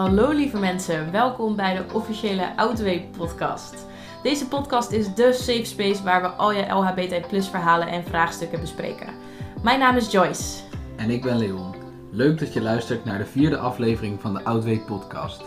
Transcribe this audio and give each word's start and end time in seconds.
Hallo 0.00 0.30
lieve 0.30 0.58
mensen, 0.58 1.12
welkom 1.12 1.56
bij 1.56 1.76
de 1.76 1.94
officiële 1.94 2.56
Outway 2.56 3.08
podcast. 3.16 3.86
Deze 4.22 4.48
podcast 4.48 4.90
is 4.90 5.14
de 5.14 5.32
safe 5.32 5.64
space 5.64 6.02
waar 6.02 6.22
we 6.22 6.28
al 6.28 6.52
je 6.52 6.66
LHBT 6.66 7.28
plus 7.28 7.48
verhalen 7.48 7.88
en 7.88 8.04
vraagstukken 8.04 8.60
bespreken. 8.60 9.14
Mijn 9.62 9.78
naam 9.78 9.96
is 9.96 10.10
Joyce. 10.10 10.62
En 10.96 11.10
ik 11.10 11.22
ben 11.22 11.38
Leon. 11.38 11.74
Leuk 12.10 12.38
dat 12.38 12.52
je 12.52 12.60
luistert 12.60 13.04
naar 13.04 13.18
de 13.18 13.26
vierde 13.26 13.56
aflevering 13.58 14.20
van 14.20 14.34
de 14.34 14.44
Outway 14.44 14.78
podcast. 14.86 15.42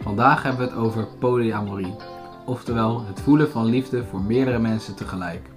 Vandaag 0.00 0.42
hebben 0.42 0.66
we 0.66 0.72
het 0.72 0.80
over 0.80 1.06
polyamorie, 1.18 1.94
oftewel 2.44 3.06
het 3.06 3.20
voelen 3.20 3.50
van 3.50 3.64
liefde 3.64 4.04
voor 4.04 4.22
meerdere 4.22 4.58
mensen 4.58 4.94
tegelijk. 4.94 5.50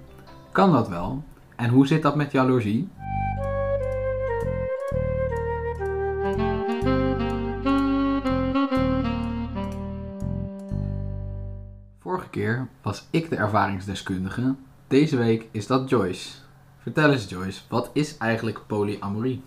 Kan 0.52 0.72
dat 0.72 0.88
wel? 0.88 1.22
En 1.56 1.68
hoe 1.68 1.86
zit 1.86 2.02
dat 2.02 2.16
met 2.16 2.32
jaloezie? 2.32 2.88
Keer 12.30 12.68
was 12.82 13.06
ik 13.10 13.30
de 13.30 13.36
ervaringsdeskundige. 13.36 14.54
Deze 14.86 15.16
week 15.16 15.48
is 15.50 15.66
dat 15.66 15.88
Joyce. 15.88 16.30
Vertel 16.78 17.12
eens 17.12 17.28
Joyce, 17.28 17.60
wat 17.68 17.90
is 17.92 18.16
eigenlijk 18.16 18.60
polyamorie? 18.66 19.42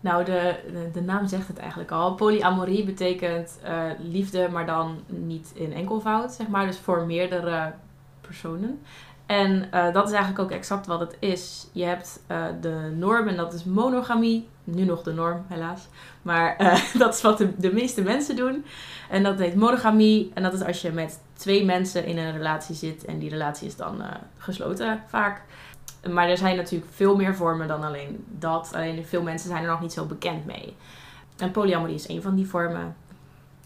Nou, 0.00 0.24
de, 0.24 0.56
de, 0.72 0.90
de 0.92 1.00
naam 1.00 1.26
zegt 1.26 1.48
het 1.48 1.58
eigenlijk 1.58 1.90
al. 1.90 2.14
Polyamorie 2.14 2.84
betekent 2.84 3.58
eh, 3.62 3.84
liefde, 3.98 4.48
maar 4.48 4.66
dan 4.66 4.98
niet 5.06 5.50
in 5.54 5.72
enkelvoud, 5.72 6.32
zeg 6.32 6.48
maar. 6.48 6.66
Dus 6.66 6.78
voor 6.78 7.06
meerdere 7.06 7.74
personen. 8.20 8.80
En 9.28 9.72
eh, 9.72 9.92
dat 9.92 10.06
is 10.06 10.12
eigenlijk 10.12 10.38
ook 10.38 10.50
exact 10.50 10.86
wat 10.86 11.00
het 11.00 11.16
is. 11.18 11.66
Je 11.72 11.84
hebt 11.84 12.20
eh, 12.26 12.44
de 12.60 12.92
norm 12.96 13.28
en 13.28 13.36
dat 13.36 13.52
is 13.52 13.64
monogamie. 13.64 14.48
Nu 14.64 14.84
nog 14.84 15.02
de 15.02 15.12
norm, 15.12 15.44
helaas. 15.48 15.86
Maar 16.22 16.56
eh, 16.56 16.80
dat 17.02 17.14
is 17.14 17.20
wat 17.20 17.44
de, 17.58 17.72
meeste 17.72 18.02
mensen 18.02 18.36
doen. 18.36 18.64
En 19.10 19.22
dat 19.22 19.38
heet 19.38 19.54
monogamie. 19.54 20.30
En 20.34 20.42
dat 20.42 20.52
is 20.52 20.62
als 20.62 20.82
je 20.82 20.92
met 20.92 21.20
twee 21.32 21.64
mensen 21.64 22.04
in 22.04 22.18
een 22.18 22.32
relatie 22.32 22.74
zit. 22.74 23.04
En 23.04 23.18
die 23.18 23.30
relatie 23.30 23.66
is 23.66 23.76
dan 23.76 24.02
gesloten 24.38 25.02
vaak. 25.06 25.42
Maar 26.10 26.28
er 26.28 26.38
zijn 26.38 26.56
natuurlijk 26.56 26.92
veel 26.92 27.16
meer 27.16 27.34
vormen 27.34 27.68
dan 27.68 27.84
alleen 27.84 28.24
dat. 28.28 28.70
Alleen 28.74 29.06
veel 29.06 29.22
mensen 29.22 29.48
zijn 29.48 29.62
er 29.62 29.70
nog 29.70 29.80
niet 29.80 29.92
zo 29.92 30.04
bekend 30.04 30.46
mee. 30.46 30.76
En 31.36 31.50
polyamorie 31.50 31.94
is 31.94 32.08
een 32.08 32.22
van 32.22 32.34
die 32.34 32.48
vormen. 32.48 32.96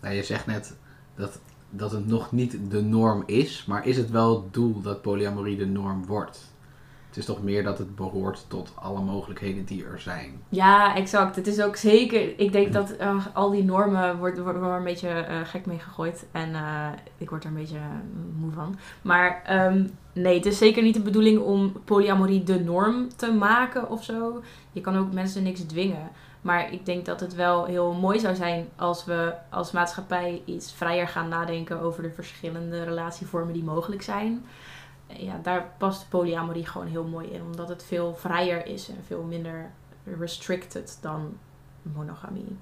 Nou, 0.01 0.15
je 0.15 0.23
zegt 0.23 0.47
net 0.47 0.77
dat 1.15 1.39
dat 1.75 1.91
het 1.91 2.07
nog 2.07 2.33
niet 2.33 2.59
de 2.71 2.83
norm 2.83 3.23
is, 3.27 3.65
maar 3.67 3.87
is 3.87 3.97
het 3.97 4.11
wel 4.11 4.43
het 4.43 4.55
doel 4.55 4.81
dat 4.81 5.03
polyamorie 5.03 5.57
de 5.57 5.67
norm 5.67 6.07
wordt? 6.07 6.51
Het 7.13 7.21
is 7.21 7.27
toch 7.27 7.43
meer 7.43 7.63
dat 7.63 7.79
het 7.79 7.97
behoort 7.97 8.45
tot 8.49 8.73
alle 8.75 9.01
mogelijkheden 9.01 9.65
die 9.65 9.85
er 9.85 10.01
zijn. 10.01 10.41
Ja, 10.49 10.97
exact. 10.97 11.37
Het 11.37 11.47
is 11.47 11.63
ook 11.63 11.77
zeker. 11.77 12.41
Ik 12.41 12.53
denk 12.53 12.73
dat 12.73 12.95
uh, 13.01 13.27
al 13.33 13.51
die 13.51 13.65
normen 13.65 14.19
worden 14.19 14.43
wordt 14.43 14.59
er 14.59 14.65
een 14.65 14.85
beetje 14.85 15.27
uh, 15.31 15.37
gek 15.45 15.67
mee 15.67 15.79
gegooid. 15.79 16.27
En 16.31 16.51
uh, 16.51 16.89
ik 17.19 17.31
word 17.31 17.45
er 17.45 17.51
een 17.51 17.57
beetje 17.57 17.81
moe 18.39 18.53
van. 18.53 18.77
Maar 19.03 19.43
um, 19.73 19.91
nee, 20.13 20.37
het 20.37 20.47
is 20.47 20.59
zeker 20.59 20.83
niet 20.83 20.95
de 20.95 21.03
bedoeling 21.03 21.41
om 21.41 21.73
polyamorie 21.85 22.43
de 22.43 22.61
norm 22.61 23.09
te 23.17 23.33
maken 23.33 23.91
of 23.91 24.05
zo. 24.05 24.43
Je 24.73 24.81
kan 24.81 24.97
ook 24.97 25.13
mensen 25.13 25.43
niks 25.43 25.61
dwingen. 25.61 26.11
Maar 26.43 26.73
ik 26.73 26.87
denk 26.87 27.05
dat 27.05 27.21
het 27.21 27.35
wel 27.35 27.65
heel 27.65 27.93
mooi 27.93 28.21
zou 28.21 28.35
zijn 28.35 28.69
als 28.77 29.05
we 29.05 29.35
als 29.51 29.71
maatschappij 29.71 30.43
iets 30.45 30.73
vrijer 30.73 31.09
gaan 31.09 31.29
nadenken 31.29 31.81
over 31.81 32.03
de 32.03 32.11
verschillende 32.11 32.85
relatievormen 32.85 33.53
die 33.53 33.65
mogelijk 33.65 34.03
zijn. 34.03 34.45
Ja, 35.07 35.39
daar 35.43 35.73
past 35.79 36.09
polyamorie 36.09 36.67
gewoon 36.67 36.87
heel 36.87 37.05
mooi 37.05 37.29
in, 37.29 37.43
omdat 37.43 37.69
het 37.69 37.85
veel 37.85 38.15
vrijer 38.15 38.67
is 38.67 38.89
en 38.89 39.05
veel 39.07 39.23
minder 39.23 39.71
restricted 40.19 40.99
dan 41.01 41.39
monogamie. 41.83 42.57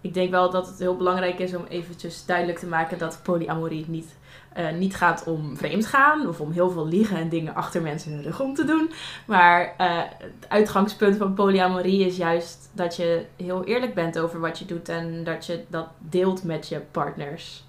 Ik 0.00 0.14
denk 0.14 0.30
wel 0.30 0.50
dat 0.50 0.66
het 0.66 0.78
heel 0.78 0.96
belangrijk 0.96 1.38
is 1.38 1.54
om 1.54 1.64
eventjes 1.68 2.26
duidelijk 2.26 2.58
te 2.58 2.66
maken 2.66 2.98
dat 2.98 3.20
polyamorie 3.22 3.84
niet 3.88 4.18
uh, 4.58 4.72
niet 4.72 4.96
gaat 4.96 5.24
om 5.24 5.56
vreemd 5.56 5.86
gaan 5.86 6.28
of 6.28 6.40
om 6.40 6.50
heel 6.50 6.70
veel 6.70 6.86
liegen 6.86 7.16
en 7.16 7.28
dingen 7.28 7.54
achter 7.54 7.82
mensen 7.82 8.16
de 8.16 8.22
rug 8.22 8.40
om 8.40 8.54
te 8.54 8.64
doen. 8.64 8.90
Maar 9.26 9.62
uh, 9.62 10.02
het 10.18 10.46
uitgangspunt 10.48 11.16
van 11.16 11.34
polyamorie 11.34 12.06
is 12.06 12.16
juist 12.16 12.70
dat 12.72 12.96
je 12.96 13.24
heel 13.36 13.64
eerlijk 13.64 13.94
bent 13.94 14.18
over 14.18 14.40
wat 14.40 14.58
je 14.58 14.64
doet 14.64 14.88
en 14.88 15.24
dat 15.24 15.46
je 15.46 15.64
dat 15.68 15.88
deelt 15.98 16.44
met 16.44 16.68
je 16.68 16.80
partners. 16.90 17.64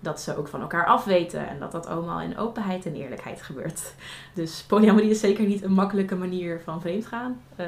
Dat 0.00 0.20
ze 0.20 0.36
ook 0.36 0.48
van 0.48 0.60
elkaar 0.60 0.86
afweten 0.86 1.48
en 1.48 1.58
dat 1.58 1.72
dat 1.72 1.86
allemaal 1.86 2.20
in 2.20 2.38
openheid 2.38 2.86
en 2.86 2.94
eerlijkheid 2.94 3.42
gebeurt. 3.42 3.94
Dus 4.34 4.62
polyamorie 4.62 5.10
is 5.10 5.20
zeker 5.20 5.44
niet 5.44 5.62
een 5.62 5.72
makkelijke 5.72 6.16
manier 6.16 6.60
van 6.64 6.80
vreemd 6.80 7.06
gaan. 7.06 7.40
Uh, 7.60 7.66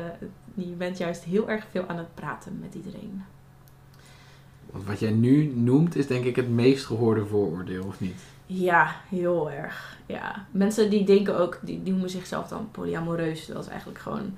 je 0.55 0.65
bent 0.65 0.99
juist 0.99 1.25
heel 1.25 1.49
erg 1.49 1.67
veel 1.71 1.85
aan 1.87 1.99
het 1.99 2.15
praten 2.15 2.59
met 2.61 2.75
iedereen. 2.75 3.25
Wat 4.87 5.01
jij 5.01 5.11
nu 5.11 5.53
noemt 5.55 5.97
is 5.97 6.07
denk 6.07 6.25
ik 6.25 6.37
het 6.37 6.49
meest 6.49 6.87
gehoorde 6.87 7.27
vooroordeel, 7.27 7.85
of 7.85 8.01
niet? 8.01 8.23
Ja, 8.47 8.95
heel 9.09 9.51
erg. 9.51 9.97
Ja. 10.07 10.47
Mensen 10.51 10.91
die 10.91 11.05
denken 11.05 11.39
ook, 11.39 11.59
die, 11.63 11.81
noemen 11.85 12.11
zichzelf 12.11 12.49
dan 12.49 12.69
polyamoreus. 12.71 13.47
Dat 13.47 13.63
is 13.63 13.71
eigenlijk 13.71 13.99
gewoon 13.99 14.35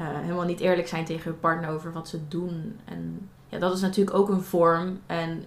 uh, 0.00 0.06
helemaal 0.20 0.44
niet 0.44 0.60
eerlijk 0.60 0.88
zijn 0.88 1.04
tegen 1.04 1.30
hun 1.30 1.40
partner 1.40 1.70
over 1.70 1.92
wat 1.92 2.08
ze 2.08 2.18
doen. 2.28 2.76
En 2.84 3.28
ja, 3.48 3.58
dat 3.58 3.74
is 3.74 3.80
natuurlijk 3.80 4.16
ook 4.16 4.28
een 4.28 4.42
vorm. 4.42 4.98
En 5.06 5.44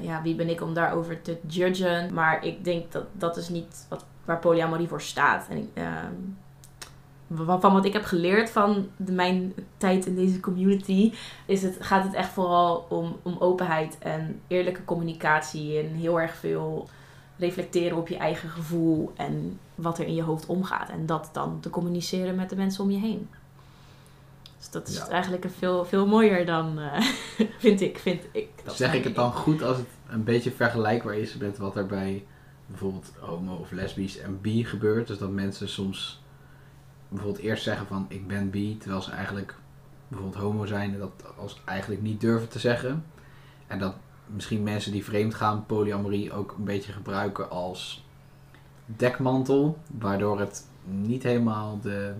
ja, 0.00 0.22
wie 0.22 0.34
ben 0.34 0.48
ik 0.48 0.62
om 0.62 0.74
daarover 0.74 1.22
te 1.22 1.38
judgen? 1.46 2.14
Maar 2.14 2.44
ik 2.44 2.64
denk 2.64 2.92
dat 2.92 3.04
dat 3.12 3.36
is 3.36 3.48
niet 3.48 3.86
wat, 3.88 4.04
waar 4.24 4.38
polyamorie 4.38 4.88
voor 4.88 5.02
staat. 5.02 5.46
En 5.48 5.70
uh, 5.74 5.84
van 7.34 7.72
wat 7.72 7.84
ik 7.84 7.92
heb 7.92 8.04
geleerd 8.04 8.50
van 8.50 8.88
de, 8.96 9.12
mijn 9.12 9.54
tijd 9.76 10.06
in 10.06 10.14
deze 10.14 10.40
community, 10.40 11.12
is 11.46 11.62
het, 11.62 11.76
gaat 11.80 12.04
het 12.04 12.14
echt 12.14 12.30
vooral 12.30 12.86
om, 12.88 13.16
om 13.22 13.36
openheid 13.38 13.98
en 13.98 14.40
eerlijke 14.46 14.84
communicatie 14.84 15.78
en 15.78 15.86
heel 15.86 16.20
erg 16.20 16.34
veel 16.34 16.88
reflecteren 17.36 17.98
op 17.98 18.08
je 18.08 18.16
eigen 18.16 18.48
gevoel 18.48 19.12
en 19.16 19.58
wat 19.74 19.98
er 19.98 20.06
in 20.06 20.14
je 20.14 20.22
hoofd 20.22 20.46
omgaat. 20.46 20.88
En 20.88 21.06
dat 21.06 21.30
dan 21.32 21.60
te 21.60 21.70
communiceren 21.70 22.34
met 22.34 22.50
de 22.50 22.56
mensen 22.56 22.84
om 22.84 22.90
je 22.90 22.98
heen. 22.98 23.28
Dus 24.58 24.70
dat 24.70 24.88
is 24.88 24.96
ja. 24.96 25.08
eigenlijk 25.08 25.44
een 25.44 25.50
veel, 25.50 25.84
veel 25.84 26.06
mooier 26.06 26.46
dan, 26.46 26.78
uh, 26.78 27.00
vind 27.58 27.80
ik. 27.80 27.98
Vind 27.98 28.22
ik 28.32 28.48
dat 28.64 28.76
zeg 28.76 28.94
ik 28.94 29.04
het 29.04 29.14
dan 29.14 29.32
goed 29.32 29.62
als 29.62 29.76
het 29.76 29.86
een 30.08 30.24
beetje 30.24 30.50
vergelijkbaar 30.50 31.14
is 31.14 31.36
met 31.36 31.58
wat 31.58 31.76
er 31.76 31.86
bij 31.86 32.24
bijvoorbeeld 32.66 33.12
homo 33.18 33.54
of 33.54 33.70
lesbisch 33.70 34.18
en 34.18 34.40
bi 34.40 34.64
gebeurt? 34.64 35.06
Dus 35.06 35.18
dat 35.18 35.30
mensen 35.30 35.68
soms 35.68 36.22
bijvoorbeeld 37.08 37.44
eerst 37.44 37.62
zeggen 37.62 37.86
van 37.86 38.06
ik 38.08 38.26
ben 38.26 38.50
bi, 38.50 38.76
terwijl 38.78 39.02
ze 39.02 39.10
eigenlijk 39.10 39.54
bijvoorbeeld 40.08 40.42
homo 40.42 40.66
zijn 40.66 40.92
en 40.92 40.98
dat 40.98 41.12
als 41.38 41.60
eigenlijk 41.64 42.02
niet 42.02 42.20
durven 42.20 42.48
te 42.48 42.58
zeggen. 42.58 43.04
En 43.66 43.78
dat 43.78 43.94
misschien 44.26 44.62
mensen 44.62 44.92
die 44.92 45.04
vreemd 45.04 45.34
gaan 45.34 45.66
polyamorie 45.66 46.32
ook 46.32 46.54
een 46.58 46.64
beetje 46.64 46.92
gebruiken 46.92 47.50
als 47.50 48.04
dekmantel, 48.86 49.78
waardoor 49.98 50.40
het 50.40 50.66
niet 50.84 51.22
helemaal 51.22 51.80
de, 51.82 52.14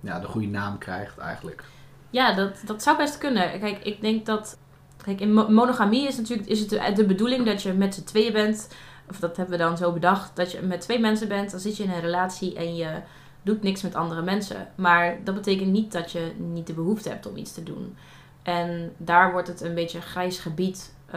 ja, 0.00 0.20
de 0.20 0.26
goede 0.26 0.46
naam 0.46 0.78
krijgt 0.78 1.18
eigenlijk. 1.18 1.64
Ja, 2.10 2.34
dat, 2.34 2.62
dat 2.64 2.82
zou 2.82 2.96
best 2.96 3.18
kunnen. 3.18 3.60
Kijk, 3.60 3.78
ik 3.78 4.00
denk 4.00 4.26
dat. 4.26 4.58
Kijk, 5.04 5.20
in 5.20 5.34
monogamie 5.34 6.06
is 6.06 6.16
natuurlijk 6.16 6.48
is 6.48 6.60
het 6.60 6.68
de, 6.68 6.92
de 6.94 7.06
bedoeling 7.06 7.46
dat 7.46 7.62
je 7.62 7.72
met 7.72 7.94
z'n 7.94 8.04
tweeën 8.04 8.32
bent. 8.32 8.68
Of 9.10 9.18
dat 9.18 9.36
hebben 9.36 9.58
we 9.58 9.64
dan 9.64 9.76
zo 9.76 9.92
bedacht. 9.92 10.36
Dat 10.36 10.52
je 10.52 10.62
met 10.62 10.80
twee 10.80 10.98
mensen 10.98 11.28
bent, 11.28 11.50
dan 11.50 11.60
zit 11.60 11.76
je 11.76 11.82
in 11.82 11.90
een 11.90 12.00
relatie 12.00 12.56
en 12.56 12.76
je 12.76 13.00
doet 13.46 13.62
niks 13.62 13.82
met 13.82 13.94
andere 13.94 14.22
mensen. 14.22 14.68
Maar 14.74 15.24
dat 15.24 15.34
betekent 15.34 15.70
niet 15.70 15.92
dat 15.92 16.12
je 16.12 16.32
niet 16.36 16.66
de 16.66 16.72
behoefte 16.72 17.08
hebt 17.08 17.26
om 17.26 17.36
iets 17.36 17.52
te 17.52 17.62
doen. 17.62 17.96
En 18.42 18.92
daar 18.96 19.32
wordt 19.32 19.48
het 19.48 19.60
een 19.60 19.74
beetje 19.74 19.98
een 19.98 20.04
grijs 20.04 20.38
gebied 20.38 20.94
uh, 21.06 21.12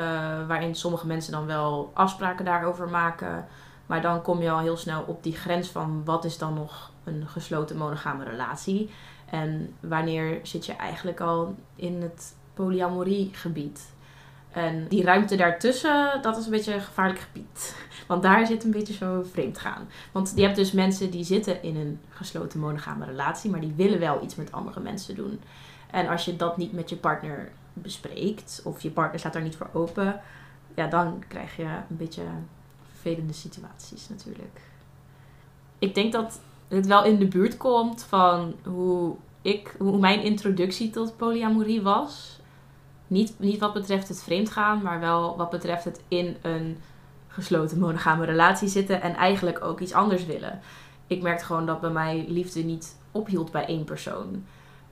waarin 0.48 0.76
sommige 0.76 1.08
mensen 1.08 1.32
dan 1.32 1.46
wel 1.46 1.92
afspraken 1.94 2.46
daarover 2.46 2.90
maken. 2.90 3.48
Maar 3.86 4.02
dan 4.02 4.22
kom 4.22 4.42
je 4.42 4.52
al 4.52 4.60
heel 4.60 4.78
snel 4.78 5.04
op 5.08 5.24
die 5.24 5.36
grens 5.36 5.70
van 5.70 6.02
wat 6.06 6.26
is 6.26 6.38
dan 6.38 6.54
nog 6.54 6.92
een 7.04 7.28
gesloten 7.28 7.78
monogame 7.78 8.24
relatie. 8.24 8.90
En 9.30 9.74
wanneer 9.80 10.40
zit 10.44 10.66
je 10.66 10.74
eigenlijk 10.74 11.20
al 11.20 11.56
in 11.76 12.02
het 12.02 12.36
polyamorie 12.54 13.30
gebied. 13.34 13.92
En 14.52 14.88
die 14.88 15.04
ruimte 15.04 15.36
daartussen, 15.36 16.22
dat 16.22 16.38
is 16.38 16.46
een 16.46 16.52
beetje 16.52 16.74
een 16.74 16.82
gevaarlijk 16.82 17.20
gebied. 17.20 17.76
Want 18.08 18.24
daar 18.24 18.48
zit 18.48 18.64
een 18.64 18.72
beetje 18.72 18.94
zo 18.94 19.26
vreemd 19.32 19.58
gaan. 19.58 19.90
Want 20.12 20.32
je 20.36 20.42
hebt 20.42 20.56
dus 20.56 20.72
mensen 20.72 21.10
die 21.12 21.24
zitten 21.24 21.64
in 21.64 21.76
een 21.76 22.00
gesloten 22.10 22.60
monogame 22.60 23.06
relatie, 23.06 23.50
maar 23.50 23.60
die 23.60 23.74
willen 23.76 24.00
wel 24.00 24.24
iets 24.24 24.36
met 24.36 24.52
andere 24.52 24.80
mensen 24.80 25.16
doen. 25.16 25.40
En 25.92 26.08
als 26.08 26.26
je 26.26 26.36
dat 26.36 26.58
niet 26.58 26.72
met 26.72 26.90
je 26.90 26.96
partner 26.96 27.52
bespreekt, 27.74 28.62
of 28.64 28.82
je 28.82 28.92
partner 28.92 29.20
staat 29.20 29.34
daar 29.34 29.42
niet 29.42 29.56
voor 29.56 29.70
open, 29.74 30.22
ja, 30.76 30.88
dan 30.88 31.24
krijg 31.28 31.56
je 31.56 31.64
een 31.64 31.98
beetje 31.98 32.24
vervelende 32.92 33.34
situaties 33.34 34.10
natuurlijk. 34.10 34.62
Ik 35.80 35.96
denk 35.96 36.12
dat 36.12 36.40
het 36.68 36.88
wel 36.88 37.04
in 37.06 37.20
de 37.20 37.28
buurt 37.28 37.58
komt 37.58 38.04
van 38.04 38.56
hoe, 38.64 39.16
ik, 39.42 39.76
hoe 39.78 40.00
mijn 40.00 40.24
introductie 40.24 40.90
tot 40.90 41.18
polyamorie 41.18 41.82
was. 41.82 42.39
Niet, 43.10 43.34
niet 43.38 43.60
wat 43.60 43.74
betreft 43.74 44.08
het 44.08 44.24
vreemdgaan, 44.24 44.82
maar 44.82 45.00
wel 45.00 45.38
wat 45.38 45.50
betreft 45.50 45.84
het 45.84 46.02
in 46.08 46.38
een 46.42 46.78
gesloten 47.28 47.80
monogame 47.80 48.26
relatie 48.26 48.68
zitten 48.68 49.02
en 49.02 49.16
eigenlijk 49.16 49.64
ook 49.64 49.80
iets 49.80 49.94
anders 49.94 50.26
willen. 50.26 50.60
Ik 51.08 51.22
merkte 51.22 51.46
gewoon 51.46 51.66
dat 51.66 51.82
bij 51.82 51.90
mij 51.90 52.26
liefde 52.28 52.62
niet 52.62 52.96
ophield 53.12 53.52
bij 53.52 53.66
één 53.66 53.84
persoon. 53.84 54.44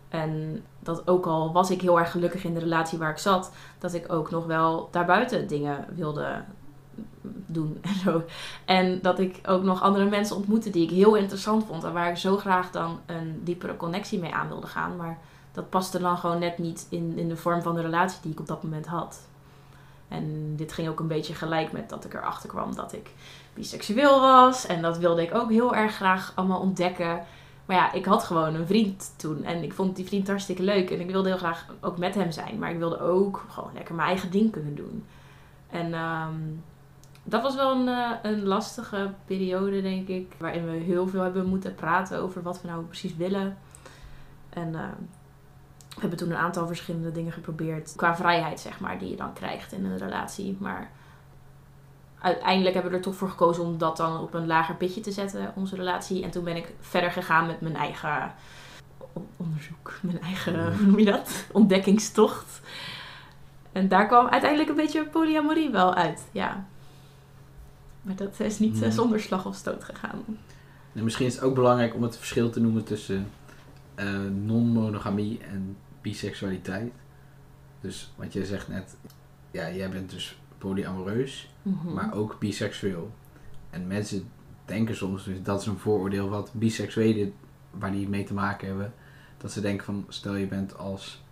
En 0.10 0.64
dat 0.80 1.08
ook 1.08 1.25
al 1.25 1.52
was 1.52 1.72
ik 1.72 1.81
heel 1.81 2.00
erg 2.00 2.12
gelukkig 2.12 2.44
in 2.44 2.54
de 2.54 2.60
relatie 2.60 2.98
waar 2.98 3.12
ik 3.12 3.18
zat, 3.18 3.52
dat 3.80 3.94
ik 3.94 4.12
ook 4.12 4.31
nog 4.31 4.46
wel 4.46 4.88
daarbuiten 4.92 5.48
dingen 5.48 5.86
wilde 5.96 6.44
doen 7.46 7.78
en 7.81 7.96
zo. 7.96 8.24
En 8.66 9.02
dat 9.02 9.20
ik 9.20 9.40
ook 9.46 9.63
nog 9.63 9.81
andere 9.81 10.06
mensen 10.06 10.36
ontmoette 10.36 10.70
die 10.70 10.84
ik 10.84 10.90
heel 10.90 11.16
interessant 11.16 11.66
vond 11.66 11.84
en 11.84 11.94
waar 11.94 12.10
ik 12.10 12.18
zo 12.18 12.38
graag 12.38 12.72
dan 12.72 13.00
een 13.06 13.42
diepere 13.44 13.78
connectie 13.78 14.20
mee 14.20 14.34
aan 14.34 14.48
wilde 14.48 14.68
gaan. 14.68 14.96
Maar 14.96 15.18
dat 15.57 15.69
paste 15.69 16.00
dan 16.00 16.18
gewoon 16.18 16.39
net 16.39 16.57
niet 16.57 16.88
in, 16.89 17.18
in 17.18 17.30
de 17.30 17.38
vorm 17.38 17.62
van 17.62 17.75
de 17.75 17.81
relatie 17.81 18.19
die 18.21 18.31
ik 18.31 18.39
op 18.39 18.48
dat 18.48 18.63
moment 18.63 18.86
had. 18.86 19.27
En 20.07 20.56
dit 20.56 20.74
ging 20.74 20.88
ook 20.88 21.00
een 21.00 21.07
beetje 21.07 21.33
gelijk 21.33 21.71
met 21.71 21.89
dat 21.89 22.06
ik 22.06 22.13
erachter 22.13 22.50
kwam 22.50 22.75
dat 22.75 22.94
ik 22.94 23.12
biseksueel 23.54 24.19
was. 24.19 24.65
En 24.65 24.81
dat 24.81 24.98
wilde 24.98 25.21
ik 25.21 25.36
ook 25.36 25.50
heel 25.50 25.75
erg 25.75 25.95
graag 25.95 26.31
allemaal 26.36 26.59
ontdekken. 26.59 27.24
Maar 27.65 27.75
ja, 27.75 27.92
ik 27.92 28.06
had 28.06 28.24
gewoon 28.24 28.56
een 28.56 28.68
vriend 28.68 29.13
toen. 29.15 29.44
En 29.44 29.63
ik 29.63 29.74
vond 29.74 29.95
die 29.95 30.06
vriend 30.06 30.27
hartstikke 30.27 30.63
leuk. 30.63 30.89
En 30.89 31.00
ik 31.00 31.12
wilde 31.12 31.30
heel 31.30 31.38
graag 31.38 31.65
ook 31.81 31.98
met 31.98 32.15
hem 32.15 32.31
zijn. 32.31 32.60
Maar 32.60 32.71
ik 32.71 32.77
wilde 32.77 33.00
ook 33.00 33.45
gewoon 33.50 33.71
lekker 33.74 33.95
mijn 33.95 34.07
eigen 34.07 34.31
ding 34.31 34.51
kunnen 34.51 34.75
doen. 34.75 35.06
En 35.69 35.94
ehm, 35.94 36.39
dat 37.24 37.42
was 37.42 37.56
wel 37.56 37.71
een, 37.71 37.88
eh, 37.88 38.12
een 38.21 38.44
lastige 38.44 39.12
periode, 39.25 39.81
denk 39.81 40.07
ik. 40.07 40.36
Waarin 40.38 40.65
we 40.65 40.71
heel 40.71 41.07
veel 41.07 41.21
hebben 41.21 41.45
moeten 41.45 41.75
praten 41.75 42.19
over 42.19 42.42
wat 42.42 42.62
we 42.62 42.68
nou 42.68 42.83
precies 42.83 43.15
willen. 43.15 43.57
En 44.50 44.74
uh, 44.74 44.81
we 45.98 46.04
hebben 46.04 46.20
toen 46.20 46.30
een 46.30 46.44
aantal 46.44 46.68
verschillende 46.68 47.12
dingen 47.12 47.32
geprobeerd. 47.32 47.94
Qua 47.96 48.16
vrijheid, 48.16 48.60
zeg 48.60 48.80
maar, 48.80 49.00
die 49.00 49.10
je 49.10 49.16
dan 49.16 49.34
krijgt 49.34 49.72
in 49.72 49.86
een 49.86 49.98
relatie. 49.98 50.58
Maar 50.60 50.92
uiteindelijk 52.20 52.74
hebben 52.74 52.92
we 52.92 52.98
er 52.98 53.04
toch 53.04 53.16
voor 53.16 53.30
gekozen 53.30 53.64
om 53.64 53.78
dat 53.78 53.98
dan 53.98 54.20
op 54.20 54.34
een 54.34 54.48
lager 54.48 54.76
pitje 54.76 55.02
te 55.02 55.12
zetten, 55.12 55.52
onze 55.56 55.76
relatie. 55.76 56.24
En 56.24 56.30
toen 56.30 56.44
ben 56.44 56.56
ik 56.56 56.74
verder 56.80 57.12
gegaan 57.12 57.48
met 57.48 57.62
mijn 57.62 57.76
eigen 57.76 58.34
onderzoek, 59.38 59.94
mijn 60.02 60.22
eigen, 60.22 60.74
hoe 60.78 60.86
noem 60.86 61.00
je 61.00 61.06
dat? 61.06 61.46
Ontdekkingstocht. 61.52 62.62
En 63.72 63.88
daar 63.88 64.08
kwam 64.08 64.28
uiteindelijk 64.28 64.70
een 64.70 64.76
beetje 64.76 65.06
polyamorie 65.06 65.70
wel 65.70 65.94
uit, 65.94 66.26
ja. 66.32 66.66
Maar 68.02 68.16
dat 68.16 68.40
is 68.40 68.60
niet 68.60 68.82
eh, 68.82 68.92
zonder 68.92 69.20
slag 69.20 69.46
of 69.46 69.56
stoot 69.56 69.84
gegaan. 69.84 70.24
En 70.94 71.04
misschien 71.04 71.26
is 71.26 71.34
het 71.34 71.44
ook 71.44 71.56
belangrijk 71.56 71.96
om 71.96 72.04
het 72.04 72.18
verschil 72.18 72.50
te 72.50 72.60
noemen 72.60 72.84
tussen 72.84 73.30
uh, 74.00 74.20
non-monogamie 74.46 75.40
en 75.52 75.78
biseksualiteit. 76.07 76.94
Dus 77.81 78.12
wat 78.15 78.33
jij 78.33 78.44
zegt 78.44 78.68
net, 78.68 78.95
ja, 79.51 79.71
jij 79.71 79.89
bent 79.89 80.09
dus 80.09 80.39
polyamoreus, 80.57 81.50
Mhm. 81.62 81.94
maar 81.94 82.13
ook 82.13 82.39
biseksueel. 82.39 83.12
En 83.69 83.88
mensen 83.88 84.30
denken 84.65 84.95
soms, 84.95 85.24
dus 85.24 85.42
dat 85.44 85.62
is 85.62 85.68
een 85.68 85.77
vooroordeel 85.77 86.30
wat 86.30 86.51
biseksuelen, 86.54 87.33
waar 87.71 87.92
die 87.92 88.09
mee 88.09 88.24
te 88.24 88.33
maken 88.33 88.68
hebben, 88.68 88.94
dat 89.38 89.51
ze 89.51 89.62
denken 89.62 89.86
van, 89.86 90.06
stel 90.07 90.36
je 90.36 90.48
bent 90.48 90.77
als 90.77 91.24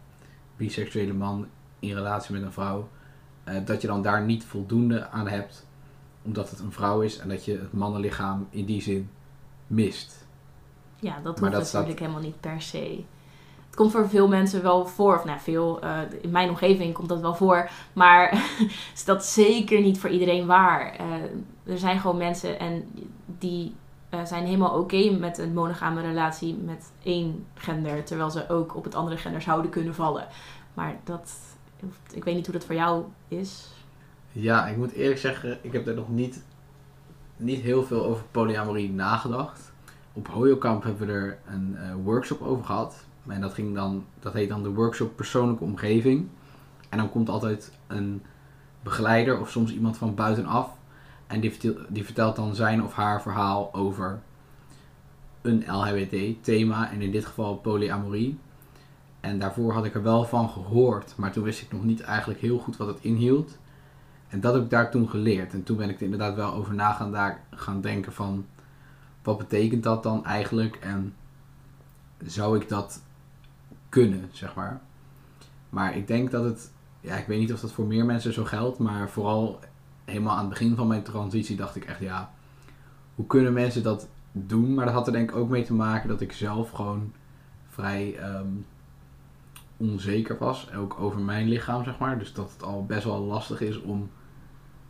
biseksuele 0.57 1.13
man 1.13 1.47
in 1.79 1.93
relatie 1.93 2.33
met 2.33 2.43
een 2.43 2.51
vrouw, 2.51 2.89
eh, 3.43 3.65
dat 3.65 3.81
je 3.81 3.87
dan 3.87 4.01
daar 4.01 4.23
niet 4.23 4.43
voldoende 4.43 5.07
aan 5.09 5.27
hebt, 5.27 5.67
omdat 6.21 6.49
het 6.49 6.59
een 6.59 6.71
vrouw 6.71 7.01
is 7.01 7.17
en 7.17 7.29
dat 7.29 7.45
je 7.45 7.51
het 7.51 7.73
mannenlichaam 7.73 8.47
in 8.49 8.65
die 8.65 8.81
zin 8.81 9.09
mist. 9.67 10.25
Ja, 10.99 11.19
dat 11.23 11.39
hoeft 11.39 11.51
dat 11.51 11.71
natuurlijk 11.73 11.99
helemaal 11.99 12.21
niet 12.21 12.39
per 12.39 12.61
se. 12.61 13.03
Het 13.75 13.83
komt 13.83 13.95
voor 13.95 14.09
veel 14.09 14.27
mensen 14.27 14.61
wel 14.61 14.85
voor, 14.85 15.15
of 15.15 15.25
nou 15.25 15.39
veel, 15.39 15.81
eh, 15.81 15.99
in 16.21 16.29
mijn 16.29 16.49
omgeving 16.49 16.93
komt 16.93 17.09
dat 17.09 17.21
wel 17.21 17.35
voor, 17.35 17.69
maar 17.93 18.33
is 18.95 19.05
dat 19.05 19.25
zeker 19.25 19.81
niet 19.81 19.99
voor 19.99 20.09
iedereen 20.09 20.45
waar. 20.45 20.95
Eh, 20.95 21.05
er 21.73 21.77
zijn 21.77 21.99
gewoon 21.99 22.17
mensen 22.17 22.59
en 22.59 22.87
die 23.39 23.75
eh, 24.09 24.25
zijn 24.25 24.45
helemaal 24.45 24.79
oké 24.79 25.09
met 25.09 25.37
een 25.37 25.53
monogame 25.53 26.01
relatie 26.01 26.55
met 26.55 26.91
één 27.03 27.45
gender, 27.53 28.03
terwijl 28.03 28.29
ze 28.31 28.49
ook 28.49 28.75
op 28.75 28.83
het 28.83 28.95
andere 28.95 29.17
gender 29.17 29.41
zouden 29.41 29.71
kunnen 29.71 29.95
vallen. 29.95 30.27
Maar 30.73 30.95
dat, 31.03 31.33
ik 32.13 32.23
weet 32.23 32.35
niet 32.35 32.45
hoe 32.45 32.55
dat 32.55 32.65
voor 32.65 32.75
jou 32.75 33.03
is. 33.27 33.67
Ja, 34.31 34.67
ik 34.67 34.77
moet 34.77 34.91
eerlijk 34.91 35.19
zeggen, 35.19 35.57
ik 35.61 35.73
heb 35.73 35.87
er 35.87 35.95
nog 35.95 36.09
niet, 36.09 36.43
niet 37.37 37.61
heel 37.61 37.83
veel 37.83 38.05
over 38.05 38.23
polyamorie 38.31 38.91
nagedacht. 38.91 39.71
Op 40.13 40.27
Hoyokamp 40.27 40.83
hebben 40.83 41.07
we 41.07 41.13
er 41.13 41.39
een 41.45 42.03
workshop 42.03 42.41
over 42.41 42.65
gehad. 42.65 43.05
En 43.27 43.41
dat, 43.41 43.53
ging 43.53 43.75
dan, 43.75 44.05
dat 44.19 44.33
heet 44.33 44.49
dan 44.49 44.63
de 44.63 44.73
workshop 44.73 45.15
persoonlijke 45.15 45.63
omgeving. 45.63 46.27
En 46.89 46.97
dan 46.97 47.09
komt 47.09 47.29
altijd 47.29 47.71
een 47.87 48.21
begeleider 48.83 49.39
of 49.39 49.49
soms 49.49 49.71
iemand 49.73 49.97
van 49.97 50.15
buitenaf. 50.15 50.69
En 51.27 51.39
die 51.39 51.51
vertelt, 51.51 51.77
die 51.89 52.05
vertelt 52.05 52.35
dan 52.35 52.55
zijn 52.55 52.83
of 52.83 52.93
haar 52.93 53.21
verhaal 53.21 53.73
over 53.73 54.19
een 55.41 55.63
LHBT-thema. 55.67 56.91
En 56.91 57.01
in 57.01 57.11
dit 57.11 57.25
geval 57.25 57.55
polyamorie. 57.55 58.39
En 59.19 59.39
daarvoor 59.39 59.73
had 59.73 59.85
ik 59.85 59.95
er 59.95 60.03
wel 60.03 60.25
van 60.25 60.49
gehoord. 60.49 61.13
Maar 61.17 61.31
toen 61.31 61.43
wist 61.43 61.61
ik 61.61 61.71
nog 61.71 61.83
niet 61.83 62.01
eigenlijk 62.01 62.39
heel 62.39 62.57
goed 62.57 62.77
wat 62.77 62.87
het 62.87 62.99
inhield. 63.01 63.57
En 64.27 64.39
dat 64.39 64.53
heb 64.53 64.63
ik 64.63 64.69
daar 64.69 64.91
toen 64.91 65.09
geleerd. 65.09 65.53
En 65.53 65.63
toen 65.63 65.77
ben 65.77 65.89
ik 65.89 65.95
er 65.95 66.03
inderdaad 66.03 66.35
wel 66.35 66.53
over 66.53 66.73
na 66.73 66.91
gaan, 66.91 67.11
daar, 67.11 67.43
gaan 67.51 67.81
denken 67.81 68.13
van... 68.13 68.45
Wat 69.23 69.37
betekent 69.37 69.83
dat 69.83 70.03
dan 70.03 70.25
eigenlijk? 70.25 70.75
En 70.75 71.13
zou 72.25 72.59
ik 72.59 72.69
dat 72.69 73.01
kunnen, 73.95 74.29
zeg 74.31 74.55
maar? 74.55 74.81
Maar 75.69 75.97
ik 75.97 76.07
denk 76.07 76.31
dat 76.31 76.43
het... 76.43 76.71
Ja, 77.01 77.15
ik 77.15 77.27
weet 77.27 77.39
niet 77.39 77.53
of 77.53 77.59
dat 77.59 77.71
voor 77.71 77.85
meer 77.85 78.05
mensen 78.05 78.33
zo 78.33 78.43
geldt. 78.43 78.79
Maar 78.79 79.09
vooral 79.09 79.59
helemaal 80.05 80.33
aan 80.33 80.39
het 80.39 80.49
begin 80.49 80.75
van 80.75 80.87
mijn 80.87 81.03
transitie 81.03 81.55
dacht 81.55 81.75
ik 81.75 81.85
echt... 81.85 81.99
Ja, 81.99 82.31
hoe 83.15 83.27
kunnen 83.27 83.53
mensen 83.53 83.83
dat 83.83 84.07
doen? 84.31 84.73
Maar 84.73 84.85
dat 84.85 84.93
had 84.93 85.07
er 85.07 85.13
denk 85.13 85.29
ik 85.29 85.35
ook 85.35 85.49
mee 85.49 85.63
te 85.63 85.73
maken 85.73 86.09
dat 86.09 86.21
ik 86.21 86.31
zelf 86.31 86.69
gewoon 86.71 87.11
vrij... 87.69 88.15
ehm, 88.17 88.47
onzeker 89.77 90.37
was, 90.37 90.73
ook 90.73 90.99
over 90.99 91.19
mijn 91.19 91.47
lichaam, 91.47 91.83
zeg 91.83 91.97
maar. 91.97 92.19
Dus 92.19 92.33
dat 92.33 92.51
het 92.51 92.63
al 92.63 92.85
best 92.85 93.03
wel 93.03 93.19
lastig 93.19 93.61
is 93.61 93.81
om 93.81 94.09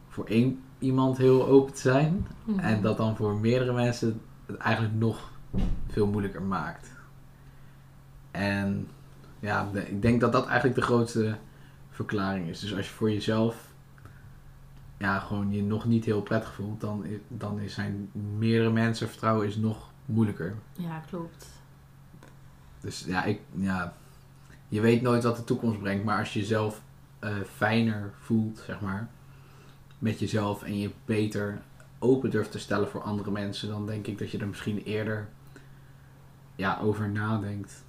voor 0.07 0.25
één 0.25 0.59
iemand 0.79 1.17
heel 1.17 1.47
open 1.47 1.73
te 1.73 1.81
zijn. 1.81 2.27
En 2.57 2.81
dat 2.81 2.97
dan 2.97 3.15
voor 3.15 3.35
meerdere 3.35 3.73
mensen 3.73 4.21
het 4.45 4.57
eigenlijk 4.57 4.95
nog 4.95 5.31
veel 5.87 6.07
moeilijker 6.07 6.41
maakt. 6.41 6.94
En 8.35 8.87
ja, 9.39 9.69
ik 9.73 10.01
denk 10.01 10.21
dat 10.21 10.31
dat 10.31 10.45
eigenlijk 10.45 10.75
de 10.75 10.85
grootste 10.85 11.37
verklaring 11.89 12.49
is. 12.49 12.59
Dus 12.59 12.75
als 12.75 12.87
je 12.87 12.93
voor 12.93 13.11
jezelf 13.11 13.73
ja, 14.97 15.19
gewoon 15.19 15.51
je 15.51 15.63
nog 15.63 15.85
niet 15.85 16.05
heel 16.05 16.21
prettig 16.21 16.53
voelt, 16.53 16.81
dan, 16.81 17.05
dan 17.27 17.59
is 17.59 17.73
zijn 17.73 18.09
meerdere 18.37 18.71
mensen 18.71 19.09
vertrouwen 19.09 19.47
is 19.47 19.55
nog 19.55 19.89
moeilijker. 20.05 20.55
Ja, 20.73 20.99
klopt. 20.99 21.45
Dus 22.81 23.03
ja, 23.07 23.23
ik, 23.23 23.39
ja, 23.51 23.93
je 24.67 24.81
weet 24.81 25.01
nooit 25.01 25.23
wat 25.23 25.35
de 25.35 25.43
toekomst 25.43 25.79
brengt, 25.79 26.05
maar 26.05 26.19
als 26.19 26.33
je 26.33 26.39
jezelf 26.39 26.81
eh, 27.19 27.33
fijner 27.55 28.13
voelt, 28.19 28.61
zeg 28.65 28.81
maar, 28.81 29.09
met 29.99 30.19
jezelf 30.19 30.63
en 30.63 30.79
je 30.79 30.91
beter 31.05 31.61
open 31.99 32.29
durft 32.29 32.51
te 32.51 32.59
stellen 32.59 32.89
voor 32.89 33.01
andere 33.01 33.31
mensen, 33.31 33.69
dan 33.69 33.85
denk 33.85 34.07
ik 34.07 34.17
dat 34.17 34.31
je 34.31 34.37
er 34.37 34.47
misschien 34.47 34.83
eerder 34.83 35.27
ja, 36.55 36.79
over 36.79 37.09
nadenkt. 37.09 37.83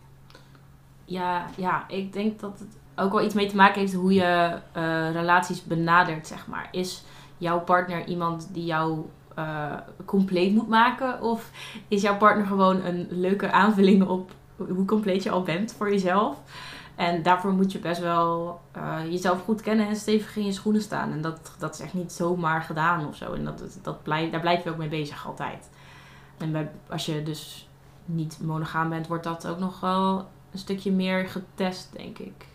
Ja, 1.06 1.46
ja, 1.56 1.84
ik 1.88 2.12
denk 2.12 2.40
dat 2.40 2.58
het 2.58 2.76
ook 2.96 3.12
wel 3.12 3.24
iets 3.24 3.34
mee 3.34 3.48
te 3.48 3.56
maken 3.56 3.80
heeft 3.80 3.94
hoe 3.94 4.14
je 4.14 4.58
eh, 4.72 5.12
relaties 5.12 5.64
benadert, 5.64 6.26
zeg 6.26 6.46
maar. 6.46 6.68
Is 6.70 7.04
jouw 7.38 7.60
partner 7.60 8.06
iemand 8.06 8.48
die 8.52 8.64
jou 8.64 9.06
eh, 9.34 9.72
compleet 10.04 10.54
moet 10.54 10.68
maken? 10.68 11.22
Of 11.22 11.50
is 11.88 12.02
jouw 12.02 12.16
partner 12.16 12.46
gewoon 12.46 12.84
een 12.84 13.06
leuke 13.10 13.50
aanvulling 13.50 14.06
op 14.08 14.30
hoe 14.56 14.84
compleet 14.84 15.22
je 15.22 15.30
al 15.30 15.42
bent 15.42 15.72
voor 15.72 15.90
jezelf? 15.90 16.42
En 16.94 17.22
daarvoor 17.22 17.52
moet 17.52 17.72
je 17.72 17.78
best 17.78 18.00
wel 18.00 18.60
eh, 18.72 18.98
jezelf 19.10 19.42
goed 19.42 19.60
kennen 19.60 19.88
en 19.88 19.96
stevig 19.96 20.36
in 20.36 20.44
je 20.44 20.52
schoenen 20.52 20.82
staan. 20.82 21.12
En 21.12 21.20
dat, 21.20 21.54
dat 21.58 21.74
is 21.74 21.80
echt 21.80 21.94
niet 21.94 22.12
zomaar 22.12 22.62
gedaan 22.62 23.06
of 23.06 23.16
zo. 23.16 23.32
En 23.32 23.44
dat, 23.44 23.78
dat 23.82 24.02
blijf, 24.02 24.30
daar 24.30 24.40
blijf 24.40 24.64
je 24.64 24.70
ook 24.70 24.76
mee 24.76 24.88
bezig 24.88 25.26
altijd. 25.26 25.70
En 26.38 26.52
bij, 26.52 26.70
als 26.88 27.06
je 27.06 27.22
dus 27.22 27.68
niet 28.04 28.38
monogaam 28.42 28.88
bent, 28.88 29.06
wordt 29.06 29.24
dat 29.24 29.46
ook 29.46 29.58
nog 29.58 29.80
wel 29.80 30.26
een 30.52 30.58
stukje 30.58 30.92
meer 30.92 31.28
getest, 31.28 31.92
denk 31.92 32.18
ik. 32.18 32.46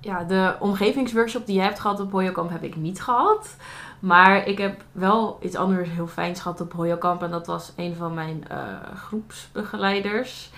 Ja, 0.00 0.24
de 0.24 0.56
omgevingsworkshop 0.60 1.46
die 1.46 1.54
je 1.54 1.62
hebt 1.62 1.80
gehad 1.80 2.00
op 2.00 2.12
Hoyokamp 2.12 2.50
heb 2.50 2.62
ik 2.62 2.76
niet 2.76 3.02
gehad. 3.02 3.56
Maar 4.00 4.46
ik 4.46 4.58
heb 4.58 4.84
wel 4.92 5.38
iets 5.42 5.56
anders 5.56 5.88
heel 5.88 6.06
fijns 6.06 6.40
gehad 6.40 6.60
op 6.60 6.72
Hoyokamp. 6.72 7.22
En 7.22 7.30
dat 7.30 7.46
was 7.46 7.72
een 7.76 7.94
van 7.94 8.14
mijn 8.14 8.48
eh, 8.48 8.58
groepsbegeleiders. 8.94 10.50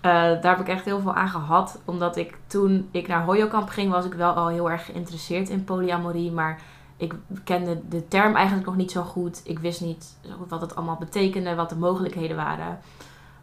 Eh, 0.00 0.12
daar 0.12 0.56
heb 0.56 0.60
ik 0.60 0.68
echt 0.68 0.84
heel 0.84 1.00
veel 1.00 1.14
aan 1.14 1.28
gehad. 1.28 1.80
Omdat 1.84 2.16
ik 2.16 2.36
toen 2.46 2.88
ik 2.90 3.08
naar 3.08 3.24
Hoyokamp 3.24 3.68
ging, 3.68 3.90
was 3.90 4.04
ik 4.04 4.14
wel 4.14 4.32
al 4.32 4.48
heel 4.48 4.70
erg 4.70 4.84
geïnteresseerd 4.84 5.48
in 5.48 5.64
polyamorie. 5.64 6.32
Maar 6.32 6.60
ik 6.96 7.14
kende 7.44 7.80
de 7.88 8.08
term 8.08 8.34
eigenlijk 8.34 8.66
nog 8.66 8.76
niet 8.76 8.90
zo 8.90 9.02
goed. 9.02 9.40
Ik 9.44 9.58
wist 9.58 9.80
niet 9.80 10.16
wat 10.48 10.60
het 10.60 10.76
allemaal 10.76 10.96
betekende, 10.96 11.54
wat 11.54 11.68
de 11.68 11.76
mogelijkheden 11.76 12.36
waren. 12.36 12.78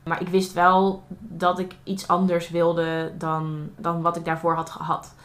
Maar 0.07 0.21
ik 0.21 0.29
wist 0.29 0.53
wel 0.53 1.03
dat 1.19 1.59
ik 1.59 1.75
iets 1.83 2.07
anders 2.07 2.49
wilde 2.49 3.11
dan, 3.17 3.69
dan 3.77 4.01
wat 4.01 4.15
ik 4.15 4.25
daarvoor 4.25 4.55
had 4.55 4.69
gehad. 4.69 5.15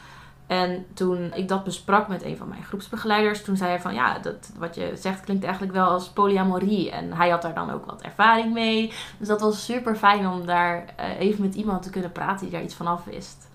En 0.46 0.86
toen 0.94 1.32
ik 1.34 1.48
dat 1.48 1.64
besprak 1.64 2.08
met 2.08 2.22
een 2.22 2.36
van 2.36 2.48
mijn 2.48 2.64
groepsbegeleiders, 2.64 3.42
toen 3.42 3.56
zei 3.56 3.70
hij 3.70 3.80
van 3.80 3.94
ja, 3.94 4.18
dat, 4.18 4.52
wat 4.58 4.74
je 4.74 4.92
zegt 4.94 5.20
klinkt 5.20 5.44
eigenlijk 5.44 5.72
wel 5.72 5.86
als 5.86 6.08
polyamorie. 6.08 6.90
En 6.90 7.12
hij 7.12 7.28
had 7.28 7.42
daar 7.42 7.54
dan 7.54 7.70
ook 7.70 7.86
wat 7.86 8.02
ervaring 8.02 8.52
mee. 8.52 8.92
Dus 9.18 9.28
dat 9.28 9.40
was 9.40 9.64
super 9.64 9.96
fijn 9.96 10.28
om 10.28 10.46
daar 10.46 10.84
eh, 10.96 11.20
even 11.20 11.42
met 11.42 11.54
iemand 11.54 11.82
te 11.82 11.90
kunnen 11.90 12.12
praten 12.12 12.40
die 12.40 12.50
daar 12.50 12.62
iets 12.62 12.74
van 12.74 12.86
af 12.86 13.04
wist. 13.04 13.50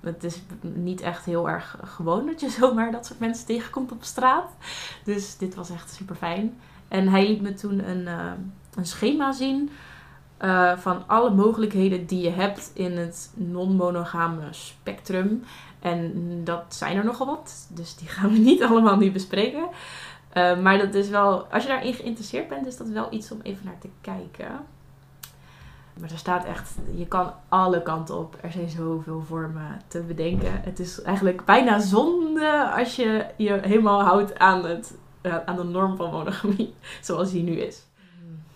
Het 0.00 0.24
is 0.24 0.42
niet 0.60 1.00
echt 1.00 1.24
heel 1.24 1.48
erg 1.48 1.78
gewoon 1.84 2.26
dat 2.26 2.40
je 2.40 2.50
zomaar 2.60 2.90
dat 2.90 3.06
soort 3.06 3.20
mensen 3.20 3.46
tegenkomt 3.46 3.92
op 3.92 4.04
straat. 4.04 4.50
Dus 5.04 5.36
dit 5.36 5.54
was 5.54 5.70
echt 5.70 5.90
super 5.90 6.16
fijn. 6.16 6.60
En 6.88 7.08
hij 7.08 7.26
liet 7.26 7.42
me 7.42 7.54
toen 7.54 7.88
een, 7.88 8.02
uh, 8.02 8.32
een 8.74 8.86
schema 8.86 9.32
zien 9.32 9.70
uh, 10.44 10.76
van 10.76 11.02
alle 11.06 11.30
mogelijkheden 11.30 12.06
die 12.06 12.22
je 12.22 12.30
hebt 12.30 12.70
in 12.74 12.96
het 12.96 13.30
non-monogame 13.34 14.42
spectrum. 14.50 15.44
En 15.80 16.12
dat 16.44 16.64
zijn 16.68 16.96
er 16.96 17.04
nogal 17.04 17.26
wat, 17.26 17.68
dus 17.74 17.96
die 17.96 18.08
gaan 18.08 18.30
we 18.32 18.38
niet 18.50 18.62
allemaal 18.62 18.96
nu 18.96 19.12
bespreken. 19.12 19.68
Uh, 20.34 20.58
maar 20.58 20.78
dat 20.78 20.94
is 20.94 21.08
wel, 21.08 21.44
als 21.44 21.62
je 21.62 21.68
daarin 21.68 21.94
geïnteresseerd 21.94 22.48
bent, 22.48 22.66
is 22.66 22.76
dat 22.76 22.88
wel 22.88 23.06
iets 23.10 23.30
om 23.30 23.40
even 23.42 23.64
naar 23.64 23.78
te 23.78 23.88
kijken. 24.00 24.48
Maar 26.00 26.10
er 26.10 26.18
staat 26.18 26.44
echt, 26.44 26.74
je 26.94 27.06
kan 27.06 27.32
alle 27.48 27.82
kanten 27.82 28.18
op. 28.18 28.36
Er 28.40 28.52
zijn 28.52 28.68
zoveel 28.68 29.22
vormen 29.26 29.80
te 29.88 30.00
bedenken. 30.00 30.60
Het 30.62 30.78
is 30.78 31.02
eigenlijk 31.02 31.44
bijna 31.44 31.78
zonde 31.78 32.72
als 32.76 32.96
je 32.96 33.26
je 33.36 33.60
helemaal 33.62 34.02
houdt 34.02 34.38
aan, 34.38 34.64
het, 34.64 34.94
uh, 35.22 35.36
aan 35.44 35.56
de 35.56 35.64
norm 35.64 35.96
van 35.96 36.10
monogamie, 36.10 36.74
zoals 37.02 37.30
die 37.30 37.42
nu 37.42 37.52
is. 37.52 37.82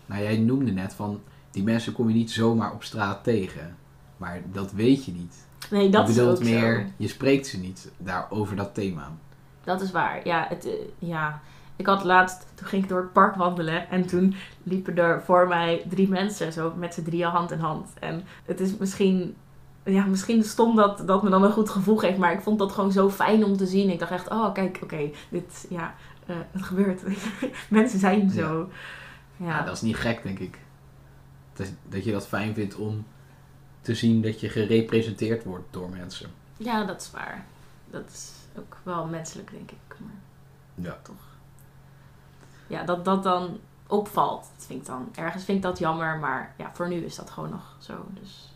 Nou, 0.07 0.23
jij 0.23 0.37
noemde 0.37 0.73
net 0.73 0.95
van, 0.95 1.21
die 1.51 1.63
mensen 1.63 1.93
kom 1.93 2.09
je 2.09 2.15
niet 2.15 2.31
zomaar 2.31 2.73
op 2.73 2.83
straat 2.83 3.25
tegen. 3.25 3.77
Maar 4.17 4.43
dat 4.53 4.73
weet 4.73 5.05
je 5.05 5.13
niet. 5.13 5.47
Nee, 5.71 5.89
dat 5.89 6.09
je 6.09 6.15
bedoelt 6.15 6.41
is 6.41 6.47
ook 6.47 6.53
meer, 6.53 6.79
zo. 6.87 6.93
je 6.97 7.09
spreekt 7.09 7.47
ze 7.47 7.59
niet 7.59 7.91
daar 7.97 8.27
over 8.31 8.57
dat 8.57 8.75
thema. 8.75 9.11
Dat 9.65 9.81
is 9.81 9.91
waar. 9.91 10.27
Ja, 10.27 10.47
het, 10.49 10.67
eh, 10.67 10.73
ja, 10.99 11.41
ik 11.77 11.87
had 11.87 12.05
laatst, 12.05 12.47
toen 12.55 12.67
ging 12.67 12.83
ik 12.83 12.89
door 12.89 13.01
het 13.01 13.13
park 13.13 13.35
wandelen 13.35 13.91
en 13.91 14.07
toen 14.07 14.35
liepen 14.63 14.97
er 14.97 15.23
voor 15.23 15.49
mij 15.49 15.83
drie 15.89 16.09
mensen, 16.09 16.53
zo 16.53 16.73
met 16.77 16.95
z'n 16.95 17.03
drieën 17.03 17.29
hand 17.29 17.51
in 17.51 17.59
hand. 17.59 17.89
En 18.01 18.25
het 18.45 18.61
is 18.61 18.77
misschien, 18.77 19.37
ja, 19.85 20.05
misschien 20.05 20.45
stom 20.45 20.77
dat 20.77 21.03
dat 21.07 21.23
me 21.23 21.31
dan 21.31 21.43
een 21.43 21.53
goed 21.53 21.71
gevoel 21.71 21.97
geeft, 21.97 22.19
maar 22.19 22.33
ik 22.33 22.41
vond 22.41 22.59
dat 22.59 22.73
gewoon 22.73 22.93
zo 22.93 23.11
fijn 23.11 23.45
om 23.45 23.57
te 23.57 23.67
zien. 23.67 23.91
Ik 23.91 23.99
dacht 23.99 24.11
echt, 24.13 24.31
oh 24.31 24.53
kijk, 24.53 24.79
oké, 24.83 25.11
dit, 25.29 25.67
ja, 25.69 25.95
eh, 26.27 26.37
het 26.51 26.63
gebeurt. 26.63 27.03
mensen 27.69 27.99
zijn 27.99 28.31
zo. 28.31 28.69
Ja. 29.37 29.47
Ja, 29.47 29.63
dat 29.63 29.75
is 29.75 29.83
niet 29.83 29.97
gek, 29.97 30.23
denk 30.23 30.39
ik. 30.39 30.59
Dat, 31.61 31.73
dat 31.89 32.05
je 32.05 32.13
dat 32.13 32.27
fijn 32.27 32.55
vindt 32.55 32.75
om 32.75 33.07
te 33.81 33.95
zien 33.95 34.23
dat 34.23 34.41
je 34.41 34.49
gerepresenteerd 34.49 35.45
wordt 35.45 35.73
door 35.73 35.89
mensen. 35.91 36.31
ja, 36.57 36.85
dat 36.85 37.01
is 37.01 37.11
waar. 37.11 37.45
Dat 37.91 38.09
is 38.11 38.31
ook 38.59 38.77
wel 38.83 39.07
menselijk, 39.07 39.51
denk 39.51 39.71
ik. 39.71 39.97
Maar 39.99 40.11
Ja. 40.85 40.99
toch. 41.03 41.29
Ja, 42.67 42.85
dat 42.85 43.05
dat 43.05 43.23
dan 43.23 43.59
opvalt. 43.87 44.41
Dat 44.57 44.67
vind 44.67 44.81
ik 44.81 44.87
dan, 44.87 45.09
ergens 45.15 45.45
vind 45.45 45.57
ik 45.59 45.63
dat 45.65 45.79
jammer, 45.79 46.19
maar 46.19 46.55
ja, 46.59 46.71
voor 46.75 46.89
nu 46.89 47.05
is 47.05 47.15
dat 47.17 47.31
gewoon 47.31 47.51
nog 47.51 47.77
zo. 47.79 48.07
Dus 48.21 48.53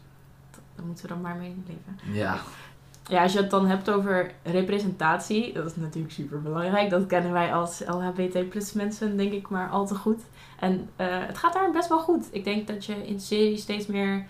dat, 0.51 0.61
daar 0.75 0.87
moeten 0.87 1.05
we 1.05 1.11
dan 1.13 1.21
maar 1.21 1.37
mee 1.37 1.55
leven. 1.67 2.13
Ja, 2.15 2.39
Ja, 3.09 3.23
als 3.23 3.33
je 3.33 3.39
het 3.41 3.51
dan 3.51 3.67
hebt 3.67 3.91
over 3.91 4.33
representatie, 4.43 5.53
dat 5.53 5.67
is 5.67 5.77
natuurlijk 5.77 6.15
super 6.15 6.43
belangrijk. 6.43 6.91
Dat 6.91 7.07
kennen 7.07 7.33
wij 7.33 7.55
als 7.55 7.83
LHBT 7.87 8.49
plus 8.49 8.73
mensen, 8.73 9.17
denk 9.17 9.33
ik, 9.33 9.49
maar 9.49 9.69
al 9.69 9.87
te 9.87 9.95
goed. 9.95 10.23
En 10.61 10.89
eh, 10.97 11.07
het 11.09 11.39
gaat 11.39 11.53
daar 11.53 11.71
best 11.71 11.89
wel 11.89 12.01
goed. 12.01 12.29
Ik 12.31 12.45
denk 12.45 12.67
dat 12.67 12.85
je 12.85 13.07
in 13.07 13.21
series 13.21 13.63
steeds 13.63 13.87
meer 13.87 14.27